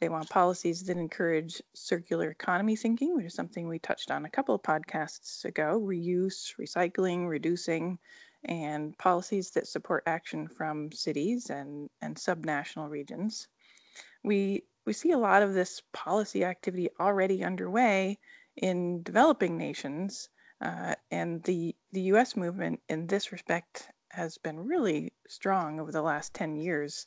they 0.01 0.09
want 0.09 0.31
policies 0.31 0.85
that 0.85 0.97
encourage 0.97 1.61
circular 1.75 2.31
economy 2.31 2.77
thinking, 2.77 3.17
which 3.17 3.27
is 3.27 3.35
something 3.35 3.67
we 3.67 3.79
touched 3.79 4.11
on 4.11 4.25
a 4.25 4.31
couple 4.31 4.55
of 4.55 4.63
podcasts 4.63 5.45
ago 5.45 5.81
reuse, 5.81 6.55
recycling, 6.59 7.29
reducing, 7.29 7.99
and 8.45 8.97
policies 8.99 9.51
that 9.51 9.67
support 9.67 10.05
action 10.07 10.47
from 10.47 10.93
cities 10.93 11.51
and, 11.51 11.91
and 12.01 12.17
subnational 12.17 12.89
regions. 12.89 13.49
We, 14.23 14.65
we 14.85 14.93
see 14.93 15.11
a 15.11 15.19
lot 15.19 15.43
of 15.43 15.55
this 15.55 15.83
policy 15.93 16.45
activity 16.45 16.91
already 17.01 17.43
underway 17.43 18.19
in 18.57 19.03
developing 19.03 19.59
nations, 19.59 20.29
uh, 20.61 20.95
and 21.11 21.43
the, 21.43 21.75
the 21.93 22.03
US 22.13 22.37
movement 22.37 22.81
in 22.89 23.07
this 23.07 23.33
respect 23.33 23.89
has 24.11 24.39
been 24.39 24.59
really 24.67 25.13
strong 25.29 25.81
over 25.81 25.93
the 25.93 26.03
last 26.03 26.35
10 26.35 26.57
years. 26.57 27.07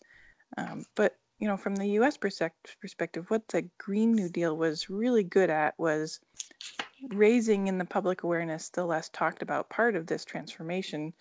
Um, 0.58 0.86
but 0.96 1.16
you 1.42 1.48
know, 1.48 1.58
from 1.58 1.76
the 1.76 1.88
U.S. 1.94 2.18
perspective, 2.18 3.26
what 3.30 3.48
the 3.48 3.68
Green 3.80 4.14
New 4.14 4.30
Deal 4.30 4.56
was 4.56 4.92
really 4.92 5.24
good 5.24 5.50
at 5.50 5.74
was 5.80 6.20
raising 7.10 7.66
in 7.66 7.80
the 7.80 7.86
public 7.86 8.22
awareness 8.22 8.70
the 8.70 8.86
less 8.86 9.10
talked 9.10 9.42
about 9.42 9.68
part 9.68 9.96
of 9.96 10.06
this 10.06 10.24
transformation, 10.24 11.14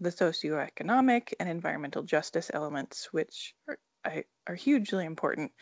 the 0.00 0.10
socioeconomic 0.10 1.34
and 1.38 1.48
environmental 1.48 2.02
justice 2.02 2.50
elements, 2.52 3.12
which 3.12 3.54
are, 4.04 4.24
are 4.48 4.56
hugely 4.56 5.04
important. 5.04 5.52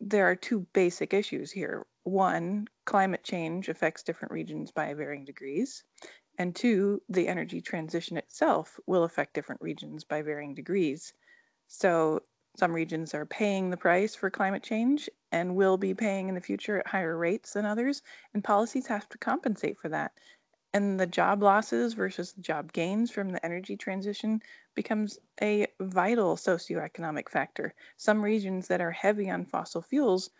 There 0.00 0.30
are 0.30 0.36
two 0.36 0.64
basic 0.72 1.12
issues 1.12 1.50
here. 1.50 1.84
One, 2.04 2.68
climate 2.84 3.24
change 3.24 3.68
affects 3.68 4.04
different 4.04 4.30
regions 4.30 4.70
by 4.70 4.94
varying 4.94 5.24
degrees. 5.24 5.82
And 6.38 6.54
two, 6.54 7.02
the 7.08 7.26
energy 7.26 7.60
transition 7.60 8.18
itself 8.18 8.78
will 8.86 9.02
affect 9.02 9.34
different 9.34 9.62
regions 9.62 10.04
by 10.04 10.22
varying 10.22 10.54
degrees. 10.54 11.12
So 11.66 12.22
some 12.56 12.72
regions 12.72 13.14
are 13.14 13.26
paying 13.26 13.70
the 13.70 13.76
price 13.76 14.14
for 14.14 14.30
climate 14.30 14.62
change 14.62 15.08
and 15.32 15.56
will 15.56 15.76
be 15.76 15.94
paying 15.94 16.28
in 16.28 16.34
the 16.34 16.40
future 16.40 16.78
at 16.78 16.86
higher 16.86 17.16
rates 17.16 17.52
than 17.52 17.66
others, 17.66 18.02
and 18.34 18.42
policies 18.44 18.86
have 18.88 19.08
to 19.10 19.18
compensate 19.18 19.78
for 19.78 19.88
that. 19.88 20.12
And 20.72 20.98
the 20.98 21.06
job 21.06 21.42
losses 21.42 21.94
versus 21.94 22.32
the 22.32 22.40
job 22.42 22.72
gains 22.72 23.10
from 23.10 23.30
the 23.30 23.44
energy 23.44 23.76
transition 23.76 24.42
becomes 24.74 25.18
a 25.42 25.66
vital 25.80 26.36
socioeconomic 26.36 27.28
factor. 27.28 27.74
Some 27.96 28.24
regions 28.24 28.68
that 28.68 28.80
are 28.80 28.90
heavy 28.92 29.30
on 29.30 29.44
fossil 29.46 29.82
fuels 29.82 30.30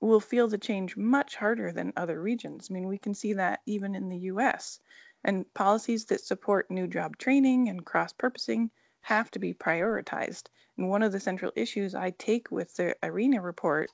will 0.00 0.20
feel 0.20 0.46
the 0.48 0.58
change 0.58 0.96
much 0.96 1.36
harder 1.36 1.72
than 1.72 1.92
other 1.96 2.20
regions. 2.22 2.68
I 2.70 2.74
mean, 2.74 2.86
we 2.88 2.98
can 2.98 3.14
see 3.14 3.32
that 3.34 3.60
even 3.66 3.94
in 3.94 4.08
the 4.08 4.18
US. 4.18 4.80
And 5.24 5.52
policies 5.54 6.04
that 6.06 6.20
support 6.20 6.70
new 6.70 6.86
job 6.86 7.16
training 7.18 7.68
and 7.68 7.84
cross 7.84 8.12
purposing 8.12 8.70
have 9.00 9.30
to 9.32 9.38
be 9.38 9.54
prioritized. 9.54 10.48
And 10.76 10.88
one 10.88 11.04
of 11.04 11.12
the 11.12 11.20
central 11.20 11.52
issues 11.54 11.94
I 11.94 12.10
take 12.10 12.50
with 12.50 12.74
the 12.74 12.96
IRENA 13.00 13.40
report 13.40 13.90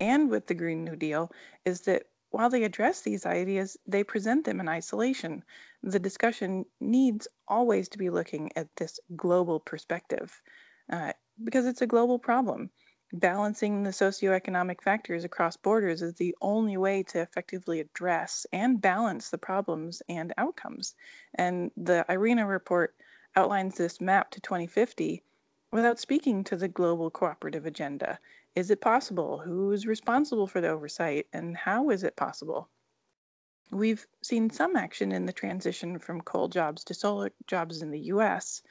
and 0.00 0.30
with 0.30 0.46
the 0.46 0.54
Green 0.54 0.82
New 0.82 0.96
Deal 0.96 1.30
is 1.64 1.82
that 1.82 2.06
while 2.30 2.50
they 2.50 2.64
address 2.64 3.02
these 3.02 3.26
ideas, 3.26 3.76
they 3.86 4.02
present 4.02 4.44
them 4.44 4.58
in 4.58 4.68
isolation. 4.68 5.44
The 5.82 6.00
discussion 6.00 6.64
needs 6.80 7.28
always 7.46 7.88
to 7.90 7.98
be 7.98 8.10
looking 8.10 8.50
at 8.56 8.74
this 8.76 8.98
global 9.14 9.60
perspective 9.60 10.40
uh, 10.90 11.12
because 11.44 11.66
it's 11.66 11.82
a 11.82 11.86
global 11.86 12.18
problem. 12.18 12.70
Balancing 13.12 13.82
the 13.82 13.90
socioeconomic 13.90 14.80
factors 14.80 15.24
across 15.24 15.56
borders 15.56 16.02
is 16.02 16.14
the 16.14 16.34
only 16.40 16.76
way 16.76 17.02
to 17.04 17.20
effectively 17.20 17.80
address 17.80 18.46
and 18.50 18.80
balance 18.80 19.30
the 19.30 19.38
problems 19.38 20.02
and 20.08 20.32
outcomes. 20.38 20.94
And 21.34 21.70
the 21.76 22.04
IRENA 22.08 22.46
report 22.46 22.96
outlines 23.36 23.76
this 23.76 24.00
map 24.00 24.30
to 24.30 24.40
2050 24.40 25.22
without 25.74 25.98
speaking 25.98 26.44
to 26.44 26.54
the 26.54 26.68
global 26.68 27.10
cooperative 27.10 27.66
agenda. 27.66 28.16
Is 28.54 28.70
it 28.70 28.80
possible? 28.80 29.38
Who 29.38 29.72
is 29.72 29.88
responsible 29.88 30.46
for 30.46 30.60
the 30.60 30.68
oversight? 30.68 31.26
And 31.32 31.56
how 31.56 31.90
is 31.90 32.04
it 32.04 32.14
possible? 32.14 32.68
We've 33.72 34.06
seen 34.22 34.50
some 34.50 34.76
action 34.76 35.10
in 35.10 35.26
the 35.26 35.32
transition 35.32 35.98
from 35.98 36.20
coal 36.20 36.46
jobs 36.46 36.84
to 36.84 36.94
solar 36.94 37.32
jobs 37.48 37.82
in 37.82 37.90
the 37.90 37.98
US, 38.12 38.62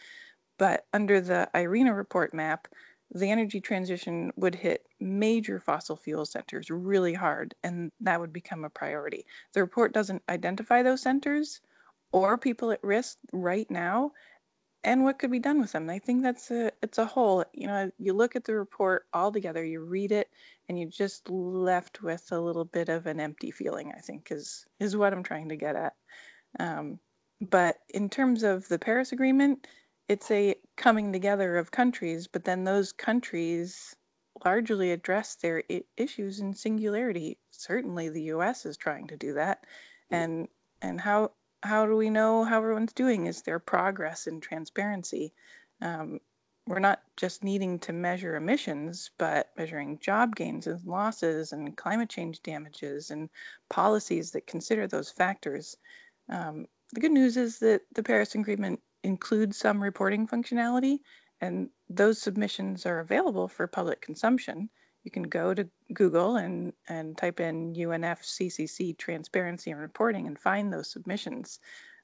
but 0.58 0.86
under 0.94 1.20
the 1.20 1.50
IRENA 1.54 1.94
report 1.94 2.34
map, 2.34 2.70
the 3.12 3.30
energy 3.30 3.60
transition 3.60 4.32
would 4.38 4.56
hit 4.56 4.86
major 5.02 5.60
fossil 5.60 5.98
fuel 5.98 6.26
centers 6.26 6.70
really 6.70 7.14
hard, 7.14 7.54
and 7.66 7.92
that 8.00 8.22
would 8.22 8.32
become 8.32 8.64
a 8.64 8.70
priority. 8.70 9.26
The 9.52 9.60
report 9.60 9.92
doesn't 9.92 10.24
identify 10.30 10.84
those 10.84 11.02
centers 11.02 11.60
or 12.14 12.38
people 12.38 12.72
at 12.72 12.82
risk 12.82 13.18
right 13.34 13.70
now, 13.70 14.14
and 14.84 15.04
what 15.04 15.20
could 15.20 15.32
be 15.32 15.40
done 15.40 15.62
with 15.62 15.72
them. 15.72 15.90
I 15.90 16.00
think 16.00 16.24
that's 16.24 16.52
a 16.52 16.72
it's 16.82 16.98
a 16.98 17.06
whole. 17.06 17.46
You 17.54 17.68
know, 17.68 17.92
you 17.98 18.14
look 18.14 18.36
at 18.36 18.44
the 18.44 18.56
report 18.56 19.06
all 19.14 19.32
together, 19.32 19.64
you 19.64 19.82
read 19.82 20.12
it, 20.12 20.30
and 20.68 20.78
you're 20.80 20.90
just 20.90 21.30
left 21.30 22.02
with 22.02 22.32
a 22.32 22.40
little 22.40 22.66
bit 22.66 22.90
of 22.90 23.06
an 23.08 23.20
empty 23.20 23.52
feeling. 23.52 23.94
I 23.96 24.00
think 24.00 24.32
is 24.32 24.66
is 24.80 24.98
what 24.98 25.14
I'm 25.14 25.24
trying 25.24 25.50
to 25.50 25.56
get 25.56 25.76
at. 25.76 25.94
Um, 26.60 27.00
but 27.42 27.78
in 27.90 28.10
terms 28.10 28.44
of 28.44 28.68
the 28.68 28.80
Paris 28.80 29.12
Agreement, 29.12 29.68
it's 30.08 30.30
a 30.32 30.56
coming 30.76 31.14
together 31.14 31.58
of 31.58 31.72
countries, 31.72 32.28
but 32.28 32.44
then 32.44 32.64
those 32.64 32.92
countries 32.92 33.96
largely 34.44 34.92
address 34.92 35.36
their 35.36 35.64
I- 35.72 35.84
issues 35.98 36.40
in 36.40 36.54
singularity. 36.54 37.38
Certainly, 37.52 38.10
the 38.10 38.24
U.S. 38.24 38.66
is 38.66 38.78
trying 38.78 39.08
to 39.08 39.18
do 39.18 39.34
that, 39.34 39.66
and 40.12 40.48
and 40.82 41.00
how 41.00 41.32
how 41.64 41.86
do 41.86 41.96
we 41.96 42.10
know 42.10 42.44
how 42.44 42.58
everyone's 42.58 42.94
doing? 42.94 43.26
Is 43.26 43.42
there 43.42 43.58
progress 43.58 44.28
and 44.28 44.44
transparency? 44.44 45.34
Um, 45.82 46.20
we're 46.68 46.80
not 46.80 47.02
just 47.18 47.44
needing 47.44 47.80
to 47.80 47.94
measure 47.94 48.36
emissions, 48.36 49.12
but 49.18 49.50
measuring 49.58 50.00
job 50.00 50.36
gains 50.36 50.68
and 50.68 50.84
losses 50.86 51.54
and 51.54 51.76
climate 51.76 52.10
change 52.10 52.44
damages 52.44 53.12
and 53.12 53.30
policies 53.70 54.32
that 54.32 54.48
consider 54.48 54.88
those 54.88 55.10
factors. 55.10 55.78
Um, 56.30 56.68
the 56.94 57.00
good 57.00 57.12
news 57.12 57.38
is 57.38 57.60
that 57.60 57.82
the 57.96 58.04
Paris 58.04 58.36
Agreement 58.36 58.82
includes 59.04 59.58
some 59.58 59.82
reporting 59.82 60.28
functionality, 60.28 61.00
and 61.40 61.70
those 61.90 62.22
submissions 62.22 62.86
are 62.86 63.00
available 63.00 63.48
for 63.48 63.68
public 63.68 64.02
consumption. 64.02 64.70
You 65.04 65.12
can 65.12 65.24
go 65.24 65.54
to 65.54 65.68
Google 65.94 66.38
and, 66.38 66.74
and 66.88 67.18
type 67.18 67.40
in 67.40 67.74
UNFCCC 67.74 68.98
transparency 68.98 69.72
and 69.72 69.80
reporting 69.80 70.28
and 70.28 70.40
find 70.40 70.72
those 70.72 70.90
submissions. 70.90 71.60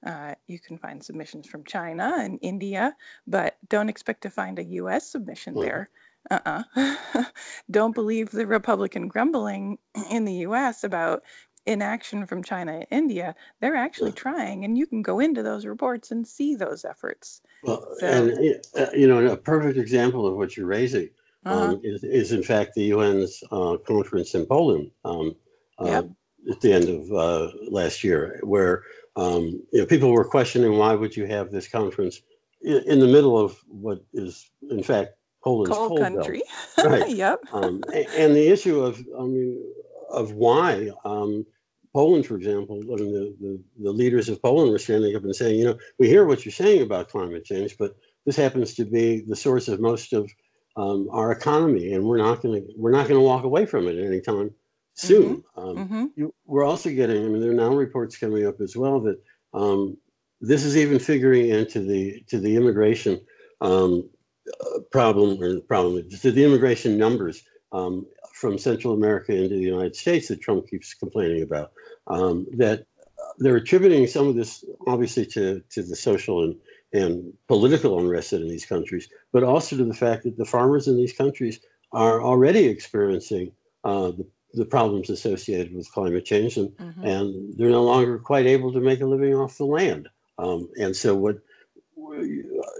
Uh, 0.06 0.36
you 0.48 0.60
can 0.60 0.78
find 0.78 1.04
submissions 1.04 1.48
from 1.48 1.64
China 1.64 2.16
and 2.20 2.40
India, 2.42 2.96
but 3.28 3.58
don't 3.70 3.90
expect 3.90 4.22
to 4.22 4.30
find 4.30 4.60
a 4.60 4.64
US 4.64 5.10
submission 5.10 5.54
mm-hmm. 5.54 5.64
there. 5.64 5.90
Uh-uh. 6.30 7.24
don't 7.72 7.96
believe 7.96 8.30
the 8.32 8.46
Republican 8.46 9.08
grumbling 9.08 9.78
in 10.12 10.26
the 10.26 10.46
US 10.46 10.84
about 10.84 11.24
inaction 11.66 12.26
from 12.26 12.44
China 12.44 12.74
and 12.74 12.88
India. 12.92 13.36
They're 13.62 13.76
actually 13.76 14.12
trying, 14.12 14.66
and 14.66 14.78
you 14.78 14.86
can 14.86 15.02
go 15.02 15.20
into 15.20 15.44
those 15.44 15.66
reports 15.66 16.12
and 16.12 16.28
see 16.28 16.56
those 16.56 16.84
efforts. 16.84 17.42
Well, 17.64 17.86
so, 18.00 18.08
and 18.08 18.62
uh, 18.78 18.92
you 18.94 19.08
know, 19.08 19.26
a 19.28 19.38
perfect 19.38 19.78
example 19.78 20.28
of 20.28 20.36
what 20.36 20.58
you're 20.58 20.66
raising 20.66 21.10
uh-huh. 21.46 21.74
um, 21.74 21.82
is, 21.84 22.04
is, 22.04 22.32
in 22.32 22.44
fact, 22.44 22.76
the 22.76 22.92
UN's 22.92 23.44
uh, 23.52 23.78
conference 23.88 24.36
in 24.36 24.46
Poland 24.46 24.92
um, 25.06 25.36
uh, 25.80 25.86
yep. 25.86 26.10
at 26.52 26.62
the 26.62 26.74
end 26.74 26.90
of 26.90 27.12
uh, 27.12 27.52
last 27.70 28.04
year, 28.04 28.40
where 28.44 28.84
um, 29.16 29.62
you 29.72 29.80
know, 29.80 29.86
people 29.86 30.12
were 30.12 30.26
questioning 30.26 30.78
why 30.78 30.94
would 30.94 31.16
you 31.16 31.26
have 31.26 31.52
this 31.52 31.68
conference 31.68 32.22
in, 32.62 32.84
in 32.86 33.00
the 33.00 33.08
middle 33.08 33.38
of 33.38 33.58
what 33.68 34.04
is, 34.14 34.50
in 34.70 34.84
fact, 34.84 35.12
Poland's 35.44 35.76
cold, 35.76 35.90
cold 35.90 36.02
country. 36.02 36.42
Right. 36.84 37.10
yep. 37.10 37.40
Um, 37.52 37.84
and, 37.94 38.08
and, 38.18 38.36
the 38.36 38.48
issue 38.48 38.82
of, 38.82 39.00
I 39.18 39.24
mean, 39.24 39.62
of 40.10 40.34
why 40.34 40.92
um, 41.06 41.46
Poland, 41.94 42.26
for 42.26 42.36
example, 42.36 42.78
I 42.82 42.96
mean, 42.96 43.14
the, 43.14 43.36
the, 43.42 43.64
the 43.84 43.92
leaders 43.92 44.30
of 44.30 44.42
Poland 44.42 44.72
were 44.72 44.80
standing 44.80 45.16
up 45.16 45.24
and 45.24 45.36
saying, 45.36 45.60
you 45.60 45.66
know, 45.66 45.78
we 45.98 46.08
hear 46.08 46.26
what 46.26 46.46
you're 46.46 46.52
saying 46.52 46.82
about 46.82 47.10
climate 47.10 47.46
change, 47.46 47.78
but 47.78 47.96
this 48.26 48.36
happens 48.36 48.74
to 48.76 48.86
be 48.86 49.22
the 49.28 49.36
source 49.36 49.68
of 49.68 49.80
most 49.80 50.14
of 50.14 50.32
um, 50.76 51.10
our 51.12 51.32
economy, 51.32 51.94
and 51.94 52.04
we're 52.04 52.18
not 52.18 52.42
going 52.42 52.62
to 52.62 52.74
we're 52.78 52.92
not 52.92 53.08
going 53.08 53.20
to 53.20 53.26
walk 53.26 53.44
away 53.44 53.66
from 53.66 53.88
it 53.88 53.98
anytime 54.04 54.52
soon. 54.94 55.38
Mm-hmm. 55.38 55.60
Um, 55.60 55.76
mm-hmm. 55.78 56.06
You, 56.16 56.34
we're 56.46 56.66
also 56.66 56.90
getting, 56.90 57.26
I 57.26 57.28
mean, 57.30 57.40
there 57.40 57.52
are 57.52 57.54
now 57.54 57.74
reports 57.74 58.18
coming 58.18 58.46
up 58.46 58.62
as 58.62 58.76
well 58.76 59.00
that 59.02 59.20
um, 59.54 59.98
this 60.42 60.64
is 60.64 60.78
even 60.78 61.00
figuring 61.00 61.50
into 61.50 61.82
the 61.82 62.22
to 62.28 62.40
the 62.40 62.56
immigration 62.56 63.20
um, 63.62 64.10
problem 64.92 65.42
or 65.42 65.60
problem 65.62 66.08
to 66.10 66.32
the 66.32 66.44
immigration 66.44 66.98
numbers 66.98 67.44
um, 67.72 68.06
from 68.34 68.58
Central 68.58 68.94
America 68.94 69.34
into 69.34 69.56
the 69.56 69.62
United 69.62 69.96
States 69.96 70.28
that 70.28 70.42
Trump 70.42 70.68
keeps 70.68 70.94
complaining 70.94 71.44
about. 71.44 71.72
Um, 72.08 72.48
that 72.58 72.86
they're 73.38 73.58
attributing 73.58 74.08
some 74.08 74.28
of 74.28 74.36
this 74.36 74.64
obviously 74.88 75.26
to 75.26 75.62
to 75.70 75.84
the 75.84 75.96
social 75.96 76.44
and 76.44 76.56
and 76.94 77.34
political 77.48 78.00
unrest 78.00 78.34
in 78.34 78.48
these 78.48 78.66
countries, 78.66 79.10
but 79.32 79.44
also 79.44 79.78
to 79.78 79.86
the 79.86 79.94
fact 79.94 80.24
that 80.24 80.38
the 80.38 80.46
farmers 80.46 80.88
in 80.88 80.98
these 80.98 81.14
countries 81.14 81.60
are 81.92 82.22
already 82.22 82.66
experiencing 82.66 83.52
uh, 83.84 84.12
the 84.12 84.26
the 84.54 84.66
problems 84.66 85.10
associated 85.10 85.74
with 85.74 85.92
climate 85.92 86.26
change, 86.26 86.58
and 86.58 86.70
mm-hmm. 86.70 87.06
and 87.06 87.58
they're 87.58 87.70
no 87.70 87.84
longer 87.84 88.18
quite 88.18 88.46
able 88.46 88.74
to 88.74 88.80
make 88.80 89.02
a 89.02 89.06
living 89.06 89.36
off 89.36 89.58
the 89.58 89.66
land. 89.66 90.08
Um, 90.38 90.70
and 90.80 90.96
so, 90.96 91.16
what 91.16 91.38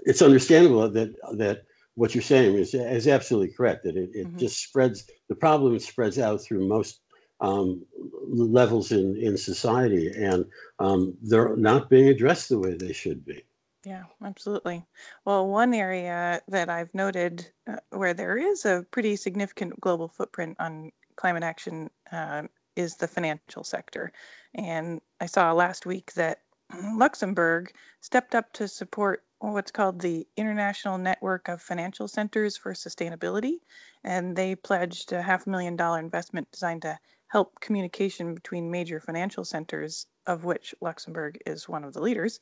it's 0.06 0.22
understandable 0.22 0.90
that 0.90 1.16
that 1.38 1.64
what 1.96 2.16
you're 2.16 2.22
saying 2.22 2.56
is 2.56 2.74
is 2.74 3.08
absolutely 3.08 3.54
correct. 3.54 3.84
That 3.84 3.98
it, 3.98 4.10
it 4.14 4.28
mm-hmm. 4.28 4.38
just 4.38 4.64
spreads 4.64 5.10
the 5.28 5.36
problem 5.36 5.78
spreads 5.80 6.18
out 6.18 6.42
through 6.42 6.68
most 6.68 7.02
um, 7.42 7.86
levels 8.28 8.92
in 8.92 9.16
in 9.18 9.38
society, 9.38 10.12
and 10.16 10.46
um, 10.80 11.16
they're 11.22 11.56
not 11.56 11.90
being 11.90 12.08
addressed 12.08 12.50
the 12.50 12.60
way 12.60 12.74
they 12.74 12.94
should 12.94 13.26
be. 13.26 13.44
Yeah, 13.90 14.04
absolutely. 14.24 14.86
Well, 15.26 15.48
one 15.48 15.74
area 15.74 16.42
that 16.48 16.70
I've 16.70 16.94
noted 16.94 17.52
uh, 17.66 17.78
where 17.90 18.14
there 18.14 18.38
is 18.38 18.64
a 18.64 18.86
pretty 18.92 19.16
significant 19.16 19.82
global 19.82 20.08
footprint 20.08 20.58
on 20.60 20.92
climate 21.16 21.42
action 21.42 21.90
uh, 22.12 22.44
is 22.76 22.98
the 22.98 23.08
financial 23.08 23.64
sector. 23.64 24.12
And 24.54 25.02
I 25.20 25.26
saw 25.26 25.54
last 25.54 25.88
week 25.88 26.14
that 26.14 26.44
Luxembourg 26.94 27.74
stepped 28.00 28.36
up 28.36 28.54
to 28.54 28.68
support 28.68 29.24
what's 29.40 29.72
called 29.72 30.02
the 30.02 30.28
International 30.38 31.00
Network 31.00 31.48
of 31.48 31.60
Financial 31.60 32.08
Centers 32.08 32.58
for 32.58 32.74
Sustainability. 32.74 33.56
And 34.04 34.36
they 34.36 34.54
pledged 34.54 35.14
a 35.14 35.24
half 35.24 35.48
million 35.48 35.76
dollar 35.76 35.98
investment 35.98 36.52
designed 36.52 36.84
to 36.84 37.00
help 37.30 37.60
communication 37.60 38.36
between 38.36 38.70
major 38.70 39.00
financial 39.00 39.46
centers, 39.46 40.06
of 40.28 40.44
which 40.44 40.76
Luxembourg 40.80 41.40
is 41.48 41.68
one 41.68 41.84
of 41.84 41.94
the 41.94 42.02
leaders. 42.02 42.40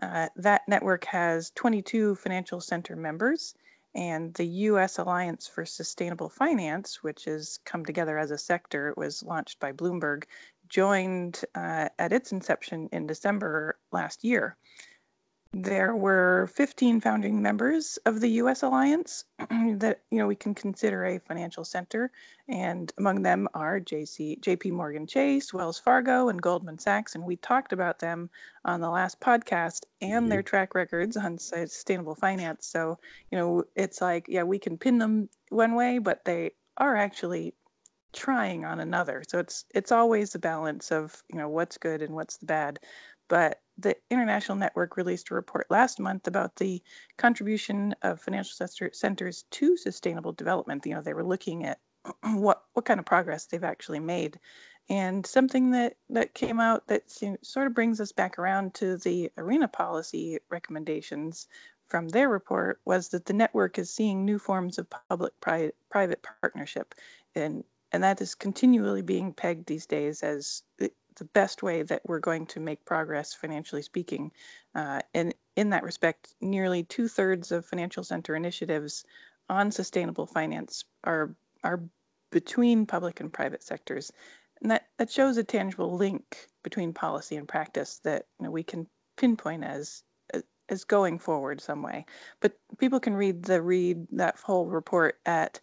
Uh, 0.00 0.28
that 0.36 0.66
network 0.66 1.04
has 1.04 1.50
22 1.50 2.14
financial 2.14 2.60
center 2.60 2.96
members 2.96 3.54
and 3.94 4.32
the 4.34 4.46
U.S. 4.46 4.98
Alliance 4.98 5.48
for 5.48 5.66
Sustainable 5.66 6.28
Finance, 6.28 7.02
which 7.02 7.24
has 7.24 7.58
come 7.64 7.84
together 7.84 8.18
as 8.18 8.30
a 8.30 8.38
sector, 8.38 8.88
it 8.88 8.96
was 8.96 9.22
launched 9.22 9.58
by 9.58 9.72
Bloomberg, 9.72 10.24
joined 10.68 11.44
uh, 11.54 11.88
at 11.98 12.12
its 12.12 12.30
inception 12.32 12.88
in 12.92 13.06
December 13.06 13.78
last 13.90 14.22
year. 14.22 14.56
There 15.52 15.96
were 15.96 16.48
15 16.54 17.00
founding 17.00 17.42
members 17.42 17.98
of 18.06 18.20
the 18.20 18.28
U.S. 18.42 18.62
alliance 18.62 19.24
that 19.38 20.02
you 20.12 20.18
know 20.18 20.28
we 20.28 20.36
can 20.36 20.54
consider 20.54 21.04
a 21.04 21.18
financial 21.18 21.64
center, 21.64 22.12
and 22.48 22.92
among 22.98 23.22
them 23.22 23.48
are 23.52 23.80
JC, 23.80 24.40
J.P. 24.40 24.70
Morgan 24.70 25.08
Chase, 25.08 25.52
Wells 25.52 25.80
Fargo, 25.80 26.28
and 26.28 26.40
Goldman 26.40 26.78
Sachs. 26.78 27.16
And 27.16 27.24
we 27.24 27.34
talked 27.34 27.72
about 27.72 27.98
them 27.98 28.30
on 28.64 28.80
the 28.80 28.90
last 28.90 29.18
podcast 29.18 29.86
and 30.00 30.22
mm-hmm. 30.22 30.28
their 30.28 30.42
track 30.44 30.76
records 30.76 31.16
on 31.16 31.36
sustainable 31.36 32.14
finance. 32.14 32.66
So 32.66 33.00
you 33.32 33.38
know 33.38 33.64
it's 33.74 34.00
like 34.00 34.26
yeah 34.28 34.44
we 34.44 34.60
can 34.60 34.78
pin 34.78 34.98
them 34.98 35.28
one 35.48 35.74
way, 35.74 35.98
but 35.98 36.24
they 36.24 36.52
are 36.76 36.96
actually 36.96 37.54
trying 38.12 38.64
on 38.64 38.78
another. 38.78 39.24
So 39.28 39.40
it's 39.40 39.64
it's 39.74 39.90
always 39.90 40.32
a 40.36 40.38
balance 40.38 40.92
of 40.92 41.24
you 41.28 41.38
know 41.38 41.48
what's 41.48 41.76
good 41.76 42.02
and 42.02 42.14
what's 42.14 42.36
the 42.36 42.46
bad. 42.46 42.78
But 43.26 43.60
the 43.82 43.96
International 44.10 44.56
Network 44.56 44.96
released 44.96 45.30
a 45.30 45.34
report 45.34 45.66
last 45.70 45.98
month 45.98 46.26
about 46.26 46.56
the 46.56 46.82
contribution 47.16 47.94
of 48.02 48.20
financial 48.20 48.66
centers 48.92 49.44
to 49.50 49.76
sustainable 49.76 50.32
development. 50.32 50.86
You 50.86 50.94
know, 50.94 51.02
they 51.02 51.14
were 51.14 51.24
looking 51.24 51.64
at 51.64 51.80
what 52.22 52.64
what 52.72 52.84
kind 52.84 53.00
of 53.00 53.06
progress 53.06 53.46
they've 53.46 53.64
actually 53.64 54.00
made, 54.00 54.38
and 54.88 55.26
something 55.26 55.70
that 55.70 55.96
that 56.10 56.34
came 56.34 56.60
out 56.60 56.86
that 56.88 57.10
sort 57.42 57.66
of 57.66 57.74
brings 57.74 58.00
us 58.00 58.12
back 58.12 58.38
around 58.38 58.74
to 58.74 58.96
the 58.96 59.30
IRENA 59.36 59.68
policy 59.68 60.38
recommendations 60.50 61.48
from 61.88 62.08
their 62.08 62.28
report 62.28 62.80
was 62.84 63.08
that 63.08 63.26
the 63.26 63.32
network 63.32 63.78
is 63.78 63.90
seeing 63.90 64.24
new 64.24 64.38
forms 64.38 64.78
of 64.78 64.86
public 65.08 65.32
private 65.40 66.22
partnership 66.40 66.94
and 67.34 67.64
and 67.92 68.02
that 68.04 68.20
is 68.20 68.34
continually 68.34 69.02
being 69.02 69.32
pegged 69.32 69.66
these 69.66 69.86
days 69.86 70.22
as 70.22 70.62
the 71.16 71.24
best 71.26 71.62
way 71.62 71.82
that 71.82 72.02
we're 72.06 72.20
going 72.20 72.46
to 72.46 72.60
make 72.60 72.84
progress 72.84 73.34
financially 73.34 73.82
speaking. 73.82 74.32
Uh, 74.74 75.00
and 75.14 75.34
in 75.56 75.70
that 75.70 75.82
respect, 75.82 76.34
nearly 76.40 76.84
two 76.84 77.08
thirds 77.08 77.52
of 77.52 77.66
financial 77.66 78.04
center 78.04 78.34
initiatives 78.34 79.04
on 79.48 79.70
sustainable 79.70 80.26
finance 80.26 80.84
are 81.04 81.34
are 81.62 81.82
between 82.30 82.86
public 82.86 83.20
and 83.20 83.32
private 83.32 83.62
sectors. 83.62 84.12
And 84.62 84.70
that, 84.70 84.86
that 84.98 85.10
shows 85.10 85.36
a 85.36 85.44
tangible 85.44 85.96
link 85.96 86.46
between 86.62 86.92
policy 86.92 87.36
and 87.36 87.48
practice 87.48 88.00
that 88.04 88.26
you 88.38 88.44
know, 88.44 88.50
we 88.50 88.62
can 88.62 88.86
pinpoint 89.16 89.64
as 89.64 90.02
as 90.68 90.84
going 90.84 91.18
forward 91.18 91.60
some 91.60 91.82
way. 91.82 92.06
But 92.40 92.52
people 92.78 93.00
can 93.00 93.14
read 93.14 93.42
the 93.42 93.60
read 93.60 94.06
that 94.12 94.38
whole 94.38 94.66
report 94.66 95.18
at 95.26 95.60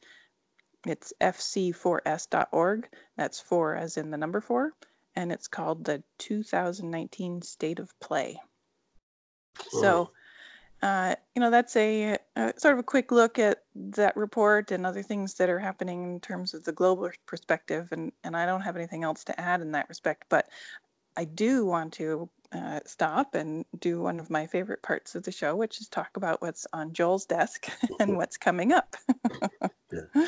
it's 0.86 1.14
fc4s.org. 1.22 2.90
That's 3.16 3.40
four 3.40 3.76
as 3.76 3.98
in 3.98 4.12
the 4.12 4.18
number 4.18 4.42
four 4.42 4.74
and 5.17 5.32
it's 5.32 5.47
called 5.47 5.84
the 5.84 6.03
2019 6.19 7.41
State 7.41 7.80
of 7.80 7.99
Play. 7.99 8.39
So, 9.71 10.12
uh, 10.84 11.15
you 11.36 11.39
know, 11.39 11.49
that's 11.49 11.75
a, 11.75 12.19
a, 12.36 12.53
sort 12.58 12.75
of 12.75 12.80
a 12.80 12.84
quick 12.84 13.12
look 13.12 13.39
at 13.39 13.63
that 13.73 14.15
report 14.15 14.69
and 14.69 14.86
other 14.86 15.01
things 15.01 15.34
that 15.34 15.49
are 15.49 15.58
happening 15.58 16.03
in 16.03 16.19
terms 16.19 16.53
of 16.53 16.63
the 16.63 16.71
global 16.71 17.10
perspective. 17.25 17.88
And, 17.91 18.12
and 18.23 18.38
I 18.38 18.45
don't 18.45 18.62
have 18.62 18.75
anything 18.75 19.03
else 19.03 19.23
to 19.23 19.41
add 19.41 19.62
in 19.62 19.71
that 19.71 19.89
respect, 19.89 20.25
but 20.30 20.49
I 21.17 21.25
do 21.25 21.65
want 21.65 21.93
to 21.93 22.30
uh, 22.51 22.82
stop 22.86 23.34
and 23.34 23.65
do 23.80 23.99
one 23.99 24.19
of 24.19 24.30
my 24.30 24.45
favorite 24.45 24.84
parts 24.84 25.15
of 25.15 25.23
the 25.23 25.32
show, 25.32 25.56
which 25.56 25.82
is 25.82 25.88
talk 25.88 26.15
about 26.15 26.43
what's 26.43 26.67
on 26.73 26.93
Joel's 26.93 27.25
desk 27.25 27.67
and 27.99 28.17
what's 28.17 28.38
coming 28.38 28.71
up. 28.71 28.95
yeah 29.91 30.27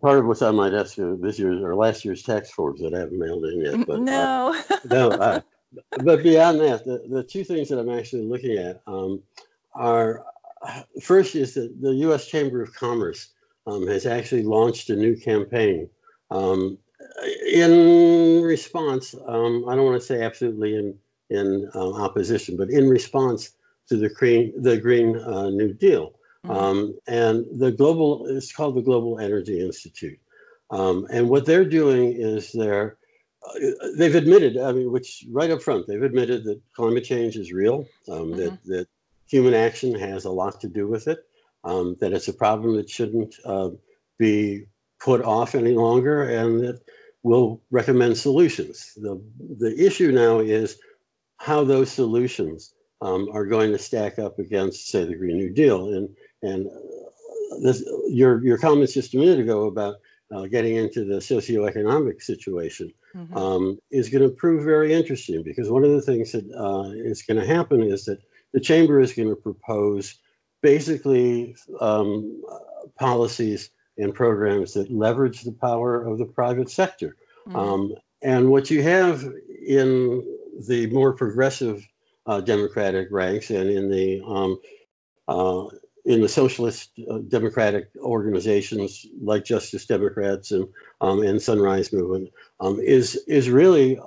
part 0.00 0.18
of 0.18 0.26
what's 0.26 0.42
on 0.42 0.56
my 0.56 0.70
desk 0.70 0.96
this 0.96 1.38
year's 1.38 1.62
or 1.62 1.74
last 1.74 2.04
year's 2.04 2.22
tax 2.22 2.50
forms 2.50 2.80
that 2.80 2.94
I 2.94 3.00
haven't 3.00 3.18
mailed 3.18 3.44
in 3.44 3.60
yet. 3.60 3.86
But 3.86 4.00
no, 4.00 4.54
uh, 4.70 4.76
no. 4.90 5.10
Uh, 5.20 5.40
but 6.02 6.24
beyond 6.24 6.58
that, 6.58 6.84
the, 6.84 7.04
the 7.08 7.22
two 7.22 7.44
things 7.44 7.68
that 7.68 7.78
I'm 7.78 7.90
actually 7.90 8.24
looking 8.24 8.58
at 8.58 8.82
um, 8.88 9.22
are 9.72 10.24
first 11.00 11.36
is 11.36 11.54
that 11.54 11.80
the 11.80 11.94
U.S. 11.94 12.26
Chamber 12.26 12.60
of 12.60 12.74
Commerce 12.74 13.28
um, 13.68 13.86
has 13.86 14.04
actually 14.06 14.42
launched 14.42 14.90
a 14.90 14.96
new 14.96 15.16
campaign 15.16 15.88
um, 16.30 16.78
in 17.46 18.42
response. 18.42 19.14
Um, 19.26 19.64
I 19.68 19.76
don't 19.76 19.84
want 19.84 20.00
to 20.00 20.06
say 20.06 20.22
absolutely 20.22 20.76
in 20.76 20.98
in 21.30 21.70
uh, 21.74 21.92
opposition, 21.92 22.56
but 22.56 22.70
in 22.70 22.88
response 22.88 23.50
to 23.88 23.96
the 23.96 24.08
green 24.08 24.52
the 24.62 24.76
Green 24.76 25.16
uh, 25.16 25.50
New 25.50 25.72
Deal. 25.72 26.14
Mm-hmm. 26.46 26.56
Um, 26.56 26.98
and 27.06 27.44
the 27.58 27.70
global 27.70 28.26
it's 28.26 28.52
called 28.52 28.76
the 28.76 28.82
Global 28.82 29.18
Energy 29.18 29.60
Institute. 29.60 30.18
Um, 30.70 31.06
and 31.10 31.28
what 31.28 31.44
they're 31.44 31.68
doing 31.68 32.14
is 32.16 32.52
they're 32.52 32.96
uh, 33.46 33.58
they've 33.96 34.14
admitted, 34.14 34.56
I 34.56 34.72
mean, 34.72 34.90
which 34.92 35.26
right 35.30 35.50
up 35.50 35.62
front, 35.62 35.86
they've 35.86 36.02
admitted 36.02 36.44
that 36.44 36.60
climate 36.74 37.04
change 37.04 37.36
is 37.36 37.52
real, 37.52 37.86
um, 38.08 38.16
mm-hmm. 38.16 38.36
that 38.36 38.64
that 38.64 38.88
human 39.26 39.54
action 39.54 39.94
has 39.94 40.24
a 40.24 40.30
lot 40.30 40.60
to 40.60 40.68
do 40.68 40.88
with 40.88 41.08
it, 41.08 41.18
um, 41.64 41.96
that 42.00 42.12
it's 42.12 42.28
a 42.28 42.32
problem 42.32 42.76
that 42.76 42.88
shouldn't 42.88 43.34
uh, 43.44 43.70
be 44.18 44.64
put 44.98 45.22
off 45.22 45.54
any 45.54 45.72
longer, 45.72 46.24
and 46.24 46.60
that 46.60 46.80
will 47.22 47.60
recommend 47.70 48.16
solutions. 48.16 48.92
The 48.96 49.20
the 49.58 49.74
issue 49.78 50.10
now 50.12 50.40
is 50.40 50.78
how 51.36 51.64
those 51.64 51.90
solutions 51.90 52.74
um, 53.00 53.28
are 53.32 53.46
going 53.46 53.72
to 53.72 53.78
stack 53.78 54.18
up 54.18 54.38
against, 54.38 54.88
say, 54.88 55.04
the 55.04 55.14
Green 55.14 55.38
New 55.38 55.50
Deal. 55.50 55.94
And 55.94 56.08
and 56.42 56.66
uh, 56.66 57.56
this, 57.62 57.84
your 58.08 58.44
your 58.44 58.58
comments 58.58 58.94
just 58.94 59.14
a 59.14 59.18
minute 59.18 59.38
ago 59.38 59.66
about 59.66 59.96
uh, 60.32 60.46
getting 60.46 60.76
into 60.76 61.04
the 61.04 61.16
socioeconomic 61.16 62.22
situation 62.22 62.92
mm-hmm. 63.14 63.36
um, 63.36 63.78
is 63.90 64.08
going 64.08 64.22
to 64.22 64.34
prove 64.34 64.64
very 64.64 64.92
interesting 64.92 65.42
because 65.42 65.70
one 65.70 65.84
of 65.84 65.90
the 65.90 66.02
things 66.02 66.32
that 66.32 66.48
uh, 66.56 66.90
is 66.90 67.22
going 67.22 67.38
to 67.38 67.46
happen 67.46 67.82
is 67.82 68.04
that 68.04 68.20
the 68.52 68.60
chamber 68.60 69.00
is 69.00 69.12
going 69.12 69.28
to 69.28 69.36
propose 69.36 70.18
basically 70.62 71.56
um, 71.80 72.42
policies 72.98 73.70
and 73.98 74.14
programs 74.14 74.74
that 74.74 74.90
leverage 74.90 75.42
the 75.42 75.52
power 75.52 76.06
of 76.06 76.18
the 76.18 76.24
private 76.24 76.70
sector. 76.70 77.16
Mm-hmm. 77.46 77.56
Um, 77.56 77.94
and 78.22 78.50
what 78.50 78.70
you 78.70 78.82
have 78.82 79.24
in 79.66 80.24
the 80.68 80.86
more 80.88 81.12
progressive 81.12 81.86
uh, 82.26 82.40
Democratic 82.40 83.08
ranks 83.10 83.50
and 83.50 83.70
in 83.70 83.90
the 83.90 84.20
um, 84.26 84.60
uh, 85.28 85.64
in 86.04 86.20
the 86.20 86.28
socialist 86.28 86.98
uh, 87.10 87.18
democratic 87.28 87.90
organizations 87.98 89.06
like 89.20 89.44
Justice 89.44 89.86
Democrats 89.86 90.50
and 90.52 90.66
um, 91.00 91.22
and 91.22 91.40
Sunrise 91.40 91.92
Movement 91.92 92.30
um, 92.60 92.80
is 92.80 93.16
is 93.28 93.50
really 93.50 93.98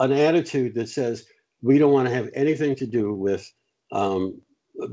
an 0.00 0.12
attitude 0.12 0.74
that 0.74 0.88
says 0.88 1.26
we 1.62 1.78
don't 1.78 1.92
want 1.92 2.08
to 2.08 2.14
have 2.14 2.30
anything 2.34 2.74
to 2.76 2.86
do 2.86 3.12
with 3.12 3.52
um, 3.92 4.40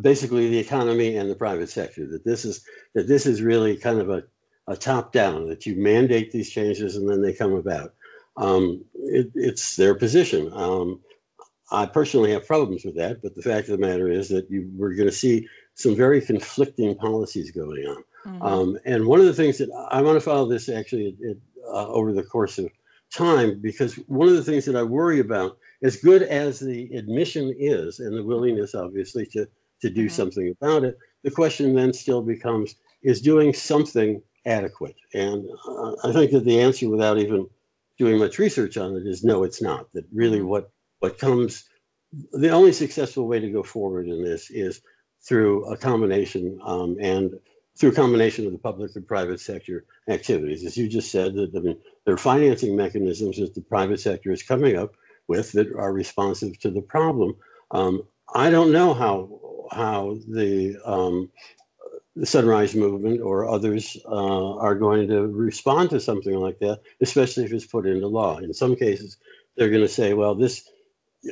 basically 0.01 0.49
the 0.49 0.57
economy 0.57 1.15
and 1.15 1.29
the 1.29 1.35
private 1.35 1.69
sector. 1.69 2.05
That 2.07 2.25
this 2.25 2.45
is 2.45 2.63
that 2.93 3.07
this 3.07 3.25
is 3.25 3.41
really 3.41 3.77
kind 3.77 3.99
of 3.99 4.09
a, 4.09 4.23
a 4.67 4.75
top 4.75 5.13
down. 5.13 5.47
That 5.47 5.65
you 5.65 5.75
mandate 5.75 6.31
these 6.31 6.49
changes 6.49 6.95
and 6.95 7.09
then 7.09 7.21
they 7.21 7.33
come 7.33 7.53
about. 7.53 7.93
Um, 8.37 8.83
it, 8.95 9.31
it's 9.33 9.75
their 9.75 9.95
position. 9.95 10.51
Um, 10.53 10.99
I 11.71 11.85
personally 11.85 12.31
have 12.31 12.47
problems 12.47 12.85
with 12.85 12.95
that, 12.95 13.21
but 13.21 13.35
the 13.35 13.41
fact 13.41 13.67
of 13.67 13.79
the 13.79 13.85
matter 13.85 14.09
is 14.09 14.29
that 14.29 14.49
you 14.49 14.69
we're 14.75 14.93
going 14.93 15.09
to 15.09 15.15
see 15.15 15.47
some 15.77 15.95
very 15.95 16.19
conflicting 16.19 16.95
policies 16.95 17.51
going 17.51 17.85
on. 17.85 18.03
Mm-hmm. 18.25 18.41
Um, 18.41 18.79
and 18.85 19.05
one 19.05 19.19
of 19.19 19.27
the 19.27 19.33
things 19.33 19.59
that 19.59 19.69
I 19.91 20.01
want 20.01 20.17
to 20.17 20.21
follow 20.21 20.47
this 20.47 20.69
actually 20.69 21.09
it, 21.09 21.15
it, 21.21 21.37
uh, 21.65 21.87
over 21.87 22.11
the 22.11 22.23
course 22.23 22.57
of 22.57 22.69
time, 23.13 23.59
because 23.61 23.95
one 24.07 24.27
of 24.27 24.33
the 24.33 24.43
things 24.43 24.65
that 24.65 24.75
I 24.75 24.83
worry 24.83 25.19
about, 25.19 25.57
as 25.83 25.95
good 25.97 26.23
as 26.23 26.59
the 26.59 26.91
admission 26.95 27.53
is, 27.57 27.99
and 27.99 28.17
the 28.17 28.23
willingness, 28.23 28.75
obviously, 28.75 29.25
to 29.27 29.47
to 29.81 29.89
do 29.91 30.05
mm-hmm. 30.05 30.09
something 30.09 30.55
about 30.59 30.83
it, 30.83 30.97
the 31.23 31.31
question 31.31 31.75
then 31.75 31.93
still 31.93 32.23
becomes: 32.23 32.75
Is 33.03 33.21
doing 33.21 33.53
something 33.53 34.21
adequate? 34.45 34.95
And 35.13 35.47
uh, 35.67 35.95
I 36.03 36.11
think 36.11 36.31
that 36.31 36.43
the 36.43 36.59
answer, 36.59 36.89
without 36.89 37.19
even 37.19 37.47
doing 37.99 38.17
much 38.17 38.39
research 38.39 38.77
on 38.77 38.95
it, 38.95 39.05
is 39.05 39.23
no, 39.23 39.43
it's 39.43 39.61
not. 39.61 39.93
That 39.93 40.05
really 40.11 40.39
mm-hmm. 40.39 40.47
what 40.47 40.71
what 40.99 41.19
comes 41.19 41.65
the 42.33 42.49
only 42.49 42.71
successful 42.71 43.27
way 43.27 43.39
to 43.39 43.49
go 43.49 43.63
forward 43.63 44.07
in 44.07 44.23
this 44.23 44.49
is 44.49 44.81
through 45.27 45.65
a 45.65 45.77
combination 45.77 46.59
um, 46.63 46.97
and 47.01 47.33
through 47.77 47.91
a 47.91 47.95
combination 47.95 48.45
of 48.45 48.51
the 48.51 48.57
public 48.57 48.95
and 48.95 49.07
private 49.07 49.39
sector 49.39 49.85
activities. 50.09 50.65
As 50.65 50.77
you 50.77 50.87
just 50.87 51.11
said, 51.11 51.35
that 51.35 51.51
I 51.55 51.59
mean, 51.59 51.77
there 52.05 52.13
are 52.13 52.17
financing 52.17 52.75
mechanisms 52.75 53.37
that 53.37 53.53
the 53.53 53.61
private 53.61 53.99
sector 53.99 54.31
is 54.31 54.41
coming 54.41 54.77
up 54.77 54.95
with 55.27 55.51
that 55.51 55.71
are 55.73 55.93
responsive 55.93 56.57
to 56.59 56.71
the 56.71 56.81
problem. 56.81 57.35
Um, 57.71 58.03
I 58.33 58.49
don't 58.49 58.71
know 58.71 58.93
how 58.93 59.67
how 59.71 60.17
the 60.27 60.77
um, 60.85 61.29
the 62.15 62.25
Sunrise 62.25 62.73
Movement 62.73 63.21
or 63.21 63.47
others 63.47 63.97
uh, 64.05 64.55
are 64.55 64.75
going 64.75 65.07
to 65.09 65.27
respond 65.27 65.89
to 65.91 65.99
something 65.99 66.33
like 66.35 66.57
that, 66.59 66.81
especially 67.01 67.43
if 67.43 67.53
it's 67.53 67.65
put 67.65 67.85
into 67.85 68.07
law. 68.07 68.37
In 68.37 68.53
some 68.53 68.75
cases, 68.75 69.17
they're 69.55 69.69
going 69.69 69.81
to 69.81 69.87
say, 69.87 70.13
"Well, 70.13 70.33
this 70.33 70.69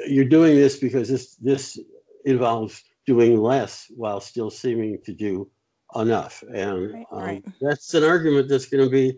you're 0.07 0.25
doing 0.25 0.55
this 0.55 0.77
because 0.77 1.09
this 1.09 1.35
this 1.35 1.79
involves 2.25 2.83
doing 3.05 3.39
less 3.39 3.85
while 3.95 4.19
still 4.19 4.49
seeming 4.49 4.99
to 5.05 5.13
do 5.13 5.49
enough. 5.95 6.43
And 6.53 6.93
right, 6.93 7.05
um, 7.11 7.19
right. 7.19 7.45
that's 7.61 7.93
an 7.93 8.03
argument 8.03 8.49
that's 8.49 8.65
going 8.65 8.83
to 8.83 8.89
be 8.89 9.17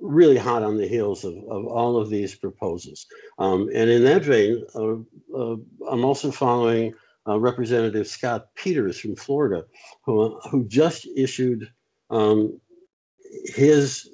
really 0.00 0.36
hot 0.36 0.62
on 0.62 0.76
the 0.76 0.86
heels 0.86 1.24
of, 1.24 1.34
of 1.48 1.66
all 1.66 1.96
of 1.96 2.10
these 2.10 2.34
proposals. 2.34 3.06
Um, 3.38 3.70
and 3.74 3.88
in 3.88 4.04
that 4.04 4.22
vein, 4.22 4.64
uh, 4.74 4.96
uh, 5.36 5.56
I'm 5.88 6.04
also 6.04 6.30
following 6.30 6.94
uh, 7.26 7.38
Representative 7.38 8.06
Scott 8.06 8.48
Peters 8.54 8.98
from 8.98 9.16
Florida, 9.16 9.64
who, 10.04 10.38
who 10.50 10.66
just 10.66 11.08
issued 11.16 11.70
um, 12.10 12.60
his 13.46 14.08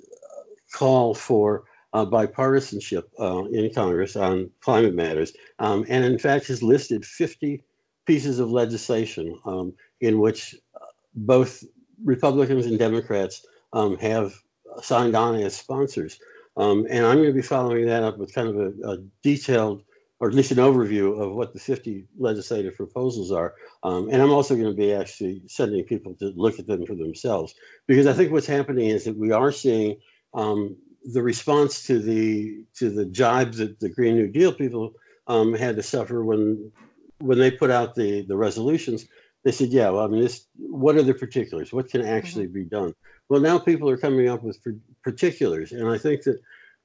call 0.72 1.14
for 1.14 1.64
uh, 1.92 2.06
bipartisanship 2.06 3.04
uh, 3.18 3.44
in 3.46 3.72
Congress 3.74 4.14
on 4.14 4.48
climate 4.60 4.94
matters, 4.94 5.32
um, 5.58 5.84
and 5.88 6.04
in 6.04 6.18
fact 6.18 6.46
has 6.46 6.62
listed 6.62 7.04
50 7.04 7.64
pieces 8.10 8.40
of 8.40 8.50
legislation 8.50 9.38
um, 9.44 9.72
in 10.00 10.18
which 10.18 10.56
uh, 10.74 10.84
both 11.14 11.62
Republicans 12.04 12.66
and 12.66 12.76
Democrats 12.76 13.46
um, 13.72 13.96
have 13.98 14.34
signed 14.82 15.14
on 15.14 15.36
as 15.36 15.56
sponsors. 15.56 16.18
Um, 16.56 16.88
and 16.90 17.06
I'm 17.06 17.18
going 17.18 17.28
to 17.28 17.42
be 17.42 17.52
following 17.54 17.86
that 17.86 18.02
up 18.02 18.18
with 18.18 18.34
kind 18.34 18.48
of 18.48 18.56
a, 18.56 18.70
a, 18.90 18.96
detailed, 19.22 19.84
or 20.18 20.26
at 20.26 20.34
least 20.34 20.50
an 20.50 20.58
overview 20.58 21.22
of 21.22 21.36
what 21.36 21.52
the 21.52 21.60
50 21.60 22.04
legislative 22.18 22.74
proposals 22.74 23.30
are. 23.30 23.54
Um, 23.84 24.08
and 24.10 24.20
I'm 24.20 24.32
also 24.32 24.56
going 24.56 24.74
to 24.74 24.82
be 24.86 24.92
actually 24.92 25.42
sending 25.46 25.84
people 25.84 26.14
to 26.14 26.32
look 26.34 26.58
at 26.58 26.66
them 26.66 26.84
for 26.86 26.96
themselves. 26.96 27.54
Because 27.86 28.08
I 28.08 28.12
think 28.12 28.32
what's 28.32 28.54
happening 28.58 28.88
is 28.88 29.04
that 29.04 29.16
we 29.16 29.30
are 29.30 29.52
seeing 29.52 29.96
um, 30.34 30.76
the 31.04 31.22
response 31.22 31.86
to 31.86 32.00
the 32.00 32.64
to 32.74 32.90
the 32.90 33.06
jibes 33.06 33.58
that 33.58 33.78
the 33.78 33.88
Green 33.88 34.16
New 34.16 34.26
Deal 34.26 34.52
people 34.52 34.94
um, 35.28 35.54
had 35.54 35.76
to 35.76 35.82
suffer 35.84 36.24
when 36.24 36.72
when 37.20 37.38
they 37.38 37.50
put 37.50 37.70
out 37.70 37.94
the 37.94 38.22
the 38.22 38.36
resolutions, 38.36 39.06
they 39.44 39.52
said, 39.52 39.68
yeah, 39.68 39.88
well, 39.90 40.04
I 40.04 40.08
mean, 40.08 40.20
this, 40.20 40.46
what 40.56 40.96
are 40.96 41.02
the 41.02 41.14
particulars? 41.14 41.72
What 41.72 41.88
can 41.88 42.02
actually 42.02 42.44
mm-hmm. 42.44 42.54
be 42.54 42.64
done? 42.64 42.94
Well, 43.28 43.40
now 43.40 43.58
people 43.58 43.88
are 43.88 43.96
coming 43.96 44.28
up 44.28 44.42
with 44.42 44.58
particulars, 45.02 45.72
and 45.72 45.88
I 45.88 45.98
think 45.98 46.22
that 46.24 46.40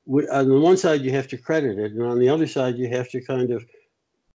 we, 0.06 0.28
on 0.30 0.48
the 0.48 0.60
one 0.60 0.78
side 0.78 1.02
you 1.02 1.12
have 1.12 1.28
to 1.30 1.38
credit 1.38 1.80
it, 1.80 1.91
and 1.93 2.04
on 2.04 2.19
the 2.19 2.30
other 2.30 2.48
side 2.48 2.78
you 2.78 2.88
have 2.89 3.10
to 3.10 3.21
kind 3.21 3.52
of 3.52 3.65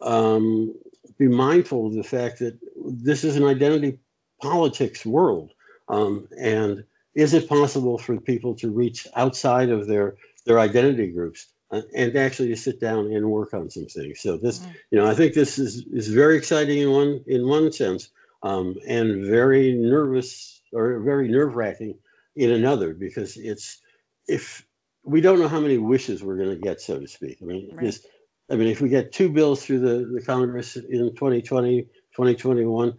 um, 0.01 0.75
be 1.19 1.29
mindful 1.29 1.87
of 1.87 1.95
the 1.95 2.03
fact 2.03 2.39
that 2.39 2.59
this 2.77 3.25
is 3.25 3.37
an 3.37 3.45
identity 3.45 3.99
politics 4.41 5.05
world, 5.05 5.53
um, 5.89 6.27
and 6.39 6.85
is 7.15 7.35
it 7.35 7.49
possible 7.49 7.99
for 7.99 8.19
people 8.21 8.55
to 8.55 8.71
reach 8.71 9.07
outside 9.17 9.71
of 9.71 9.87
their 9.87 10.17
their 10.47 10.59
identity 10.59 11.09
groups 11.09 11.49
and 11.71 12.17
actually 12.17 12.49
to 12.49 12.57
sit 12.57 12.81
down 12.81 13.13
and 13.13 13.31
work 13.31 13.53
on 13.55 13.69
some 13.71 13.87
things. 13.87 14.21
So 14.21 14.37
this, 14.37 14.61
mm. 14.61 14.75
you 14.91 14.99
know, 14.99 15.07
I 15.07 15.15
think 15.15 15.35
this 15.35 15.59
is 15.59 15.85
is 15.93 16.09
very 16.09 16.37
exciting 16.37 16.79
in 16.79 16.91
one 16.91 17.25
in 17.27 17.47
one 17.47 17.71
sense, 17.73 18.11
um, 18.43 18.77
and 18.87 19.27
very 19.27 19.75
nervous 19.75 20.63
or 20.73 21.01
very 21.01 21.29
nerve 21.29 21.55
wracking 21.55 21.95
in 22.37 22.53
another 22.53 22.95
because 22.95 23.37
it's 23.37 23.81
if 24.27 24.67
we 25.05 25.21
don't 25.21 25.41
know 25.41 25.49
how 25.49 25.61
many 25.61 25.79
wishes 25.79 26.23
we're 26.23 26.37
going 26.37 26.51
to 26.51 26.57
get, 26.57 26.81
so 26.81 27.01
to 27.01 27.09
speak. 27.09 27.39
I 27.41 27.45
mean, 27.47 27.71
right. 27.73 27.87
this, 27.87 28.07
I 28.51 28.57
mean, 28.57 28.69
if 28.69 28.81
we 28.81 28.89
get 28.91 29.13
two 29.13 29.31
bills 29.31 29.65
through 29.65 29.81
the, 29.81 30.07
the 30.13 30.23
Congress 30.23 30.77
in 30.77 31.15
2020, 31.15 31.83
2021, 31.83 32.95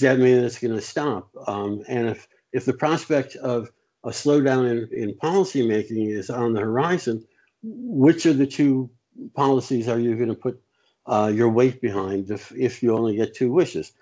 that 0.00 0.18
means 0.18 0.42
it's 0.42 0.58
going 0.58 0.74
to 0.74 0.80
stop? 0.80 1.28
Um, 1.46 1.82
and 1.88 2.08
if 2.08 2.28
if 2.52 2.64
the 2.64 2.72
prospect 2.72 3.36
of 3.36 3.70
a 4.04 4.10
slowdown 4.10 4.70
in, 4.70 4.88
in 4.92 5.14
policymaking 5.14 6.10
is 6.10 6.30
on 6.30 6.52
the 6.52 6.60
horizon, 6.60 7.24
which 7.62 8.26
of 8.26 8.38
the 8.38 8.46
two 8.46 8.90
policies 9.34 9.88
are 9.88 9.98
you 9.98 10.14
going 10.16 10.28
to 10.28 10.34
put 10.34 10.60
uh, 11.06 11.30
your 11.34 11.48
weight 11.48 11.80
behind 11.80 12.30
if, 12.30 12.52
if 12.52 12.82
you 12.82 12.96
only 12.96 13.16
get 13.16 13.34
two 13.34 13.52
wishes? 13.52 13.92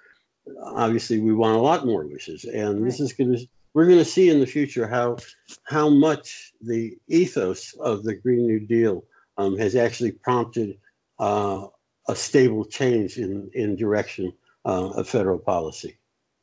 Obviously, 0.63 1.21
we 1.21 1.33
want 1.33 1.57
a 1.57 1.61
lot 1.61 1.87
more 1.87 2.07
wishes, 2.07 2.45
and 2.45 2.81
right. 2.81 2.85
this 2.85 3.01
is 3.01 3.13
going 3.13 3.35
to 3.35 3.47
we're 3.75 3.87
going 3.87 3.99
to 3.99 4.05
see 4.05 4.31
in 4.31 4.41
the 4.41 4.47
future 4.47 4.87
how 4.87 5.17
how 5.65 5.89
much 5.89 6.53
the 6.61 6.97
ethos 7.09 7.75
of 7.81 8.05
the 8.05 8.15
Green 8.15 8.47
New 8.47 8.61
Deal 8.61 9.05
um, 9.37 9.59
has 9.59 9.75
actually 9.75 10.13
prompted 10.13 10.79
uh, 11.19 11.67
a 12.09 12.15
stable 12.15 12.65
change 12.65 13.19
in 13.19 13.51
in 13.55 13.77
direction 13.77 14.33
uh, 14.65 14.91
of 14.91 15.09
federal 15.09 15.39
policy. 15.39 15.99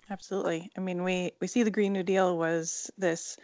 Absolutely. 0.09 0.69
I 0.77 0.81
mean, 0.81 1.03
we 1.03 1.31
we 1.39 1.47
see 1.47 1.63
the 1.63 1.71
Green 1.71 1.93
New 1.93 2.03
Deal 2.03 2.37
was 2.37 2.91
this 2.97 3.37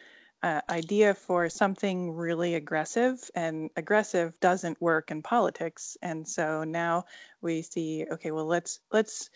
uh, 0.43 0.61
idea 0.69 1.13
for 1.13 1.49
something 1.49 2.11
really 2.11 2.55
aggressive, 2.55 3.29
and 3.35 3.69
aggressive 3.75 4.39
doesn't 4.39 4.81
work 4.81 5.11
in 5.11 5.21
politics. 5.23 5.97
And 6.01 6.27
so 6.27 6.63
now 6.63 7.05
we 7.41 7.61
see, 7.61 8.05
okay, 8.11 8.31
well, 8.31 8.45
let's 8.45 8.79
let's 8.91 9.29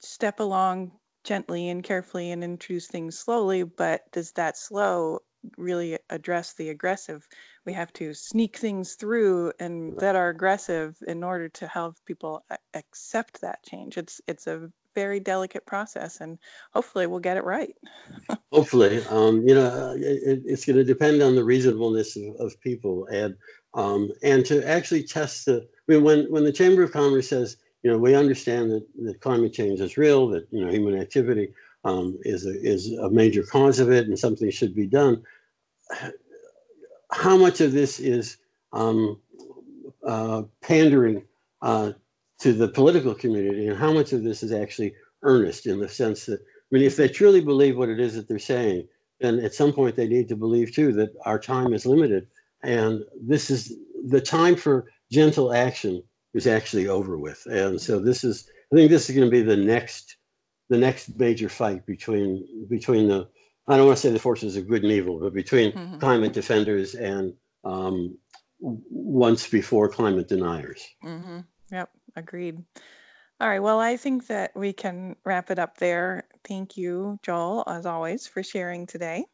step 0.00 0.40
along 0.40 0.92
gently 1.24 1.68
and 1.68 1.84
carefully 1.84 2.30
and 2.32 2.42
introduce 2.42 2.88
things 2.88 3.18
slowly. 3.18 3.62
But 3.62 4.02
does 4.12 4.32
that 4.32 4.56
slow 4.56 5.20
really 5.56 5.98
address 6.10 6.54
the 6.54 6.70
aggressive? 6.70 7.26
We 7.64 7.72
have 7.74 7.92
to 7.94 8.14
sneak 8.14 8.56
things 8.56 8.94
through 8.94 9.52
and 9.60 9.98
that 9.98 10.16
are 10.16 10.28
aggressive 10.30 10.96
in 11.06 11.22
order 11.22 11.48
to 11.50 11.66
help 11.66 11.96
people 12.06 12.44
a- 12.50 12.58
accept 12.74 13.40
that 13.40 13.62
change. 13.64 13.98
It's 13.98 14.20
it's 14.26 14.46
a 14.46 14.70
very 14.94 15.20
delicate 15.20 15.66
process, 15.66 16.20
and 16.20 16.38
hopefully 16.72 17.06
we'll 17.06 17.20
get 17.20 17.36
it 17.36 17.44
right. 17.44 17.74
Hopefully, 18.52 19.02
um, 19.10 19.46
you 19.46 19.54
know, 19.54 19.66
uh, 19.66 19.94
it, 19.96 20.42
it's 20.44 20.64
going 20.64 20.76
to 20.76 20.84
depend 20.84 21.22
on 21.22 21.34
the 21.34 21.44
reasonableness 21.44 22.16
of, 22.16 22.34
of 22.38 22.60
people 22.60 23.06
and 23.06 23.34
um, 23.74 24.10
and 24.22 24.44
to 24.46 24.66
actually 24.68 25.02
test 25.02 25.46
the. 25.46 25.66
I 25.88 25.92
mean, 25.92 26.04
when 26.04 26.30
when 26.30 26.44
the 26.44 26.52
Chamber 26.52 26.82
of 26.82 26.92
Commerce 26.92 27.28
says, 27.28 27.56
you 27.82 27.90
know, 27.90 27.98
we 27.98 28.14
understand 28.14 28.70
that, 28.70 28.86
that 29.04 29.20
climate 29.20 29.52
change 29.52 29.80
is 29.80 29.96
real, 29.96 30.28
that 30.28 30.46
you 30.50 30.64
know, 30.64 30.70
human 30.70 31.00
activity 31.00 31.52
um, 31.84 32.18
is 32.22 32.46
a, 32.46 32.60
is 32.62 32.92
a 32.92 33.10
major 33.10 33.42
cause 33.42 33.80
of 33.80 33.90
it, 33.90 34.06
and 34.06 34.18
something 34.18 34.50
should 34.50 34.74
be 34.74 34.86
done. 34.86 35.22
How 37.10 37.36
much 37.36 37.60
of 37.60 37.72
this 37.72 38.00
is 38.00 38.38
um, 38.72 39.20
uh, 40.06 40.42
pandering 40.60 41.24
uh, 41.60 41.92
to 42.42 42.52
the 42.52 42.68
political 42.68 43.14
community, 43.14 43.68
and 43.68 43.78
how 43.78 43.92
much 43.92 44.12
of 44.12 44.22
this 44.24 44.42
is 44.42 44.52
actually 44.52 44.94
earnest 45.22 45.66
in 45.66 45.78
the 45.78 45.88
sense 45.88 46.26
that 46.26 46.40
I 46.40 46.74
mean, 46.74 46.82
if 46.84 46.96
they 46.96 47.08
truly 47.08 47.40
believe 47.42 47.76
what 47.76 47.90
it 47.90 48.00
is 48.00 48.14
that 48.14 48.28
they're 48.28 48.38
saying, 48.38 48.88
then 49.20 49.38
at 49.40 49.54
some 49.54 49.72
point 49.72 49.94
they 49.94 50.08
need 50.08 50.28
to 50.28 50.36
believe 50.36 50.74
too 50.74 50.92
that 50.94 51.10
our 51.26 51.38
time 51.38 51.74
is 51.74 51.84
limited. 51.84 52.26
And 52.62 53.02
this 53.20 53.50
is 53.50 53.76
the 54.08 54.20
time 54.22 54.56
for 54.56 54.86
gentle 55.10 55.52
action 55.52 56.02
is 56.32 56.46
actually 56.46 56.88
over 56.88 57.18
with. 57.18 57.44
And 57.46 57.78
so 57.78 58.00
this 58.00 58.24
is, 58.24 58.48
I 58.72 58.76
think 58.76 58.90
this 58.90 59.10
is 59.10 59.14
going 59.14 59.28
to 59.28 59.30
be 59.30 59.42
the 59.42 59.56
next, 59.56 60.16
the 60.70 60.78
next 60.78 61.18
major 61.18 61.50
fight 61.50 61.84
between, 61.84 62.66
between 62.70 63.06
the, 63.08 63.28
I 63.68 63.76
don't 63.76 63.86
want 63.86 63.98
to 63.98 64.02
say 64.02 64.10
the 64.10 64.18
forces 64.18 64.56
of 64.56 64.66
good 64.66 64.82
and 64.82 64.92
evil, 64.92 65.20
but 65.20 65.34
between 65.34 65.72
Mhm. 65.72 66.00
climate 66.00 66.32
defenders 66.32 66.94
and 66.94 67.34
um, 67.64 68.16
once 68.60 69.46
before 69.46 69.88
climate 69.90 70.28
deniers. 70.28 70.82
Mm-hmm. 71.04 71.40
Yep, 71.70 71.90
agreed. 72.16 72.62
All 73.40 73.48
right, 73.48 73.60
well, 73.60 73.80
I 73.80 73.96
think 73.96 74.28
that 74.28 74.52
we 74.54 74.72
can 74.72 75.16
wrap 75.24 75.50
it 75.50 75.58
up 75.58 75.78
there. 75.78 76.28
Thank 76.44 76.76
you, 76.76 77.18
Joel, 77.22 77.64
as 77.66 77.86
always, 77.86 78.26
for 78.26 78.42
sharing 78.42 78.86
today. 78.86 79.24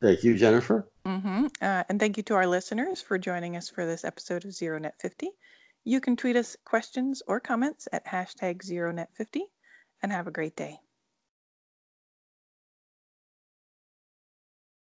Thank 0.00 0.24
you, 0.24 0.36
Jennifer. 0.36 0.88
hmm 1.04 1.46
Uh, 1.60 1.84
and 1.88 2.00
thank 2.00 2.16
you 2.16 2.22
to 2.24 2.34
our 2.34 2.46
listeners 2.46 3.02
for 3.02 3.18
joining 3.18 3.56
us 3.56 3.68
for 3.68 3.84
this 3.84 4.04
episode 4.04 4.44
of 4.44 4.52
ZeroNet50. 4.52 5.28
You 5.84 6.00
can 6.00 6.16
tweet 6.16 6.36
us 6.36 6.56
questions 6.64 7.22
or 7.26 7.40
comments 7.40 7.88
at 7.92 8.06
hashtag 8.06 8.62
ZeroNet50 8.62 9.40
and 10.02 10.12
have 10.12 10.26
a 10.26 10.32
great 10.32 10.56
day. 10.56 10.78